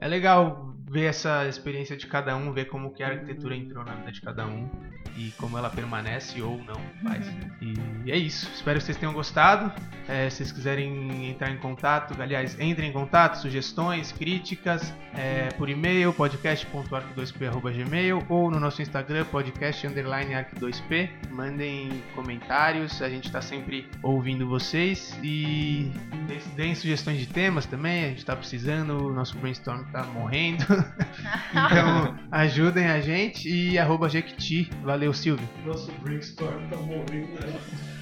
[0.00, 3.94] é legal ver essa experiência de cada um, ver como que a arquitetura entrou na
[3.94, 4.68] vida de cada um
[5.16, 7.26] e como ela permanece ou não mais.
[7.60, 8.50] E é isso.
[8.54, 9.72] Espero que vocês tenham gostado.
[10.08, 15.68] É, se vocês quiserem entrar em contato, aliás, entrem em contato, sugestões, críticas, é, por
[15.68, 21.08] e-mail, podcast.arc2p.gmail ou no nosso Instagram, podcast underline arc2p.
[21.30, 25.90] Mandem comentários, a gente está sempre ouvindo vocês e
[26.26, 30.64] deem- deem sugestões de temas também, a gente está precisando, o nosso brainstorm está morrendo.
[31.50, 34.68] então ajudem a gente e arroba Jequiti.
[34.82, 35.48] Valeu, Silvio.
[35.64, 37.32] Nosso brainstorm tá morrendo.
[37.40, 37.52] né?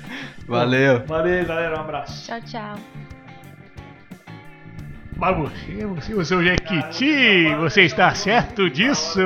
[0.49, 1.07] Valeu!
[1.07, 1.77] Valeu, galera.
[1.77, 2.27] Um abraço.
[2.27, 2.79] Tchau, tchau.
[5.17, 9.21] Mas você, você, o seu Jequiti, você está certo disso?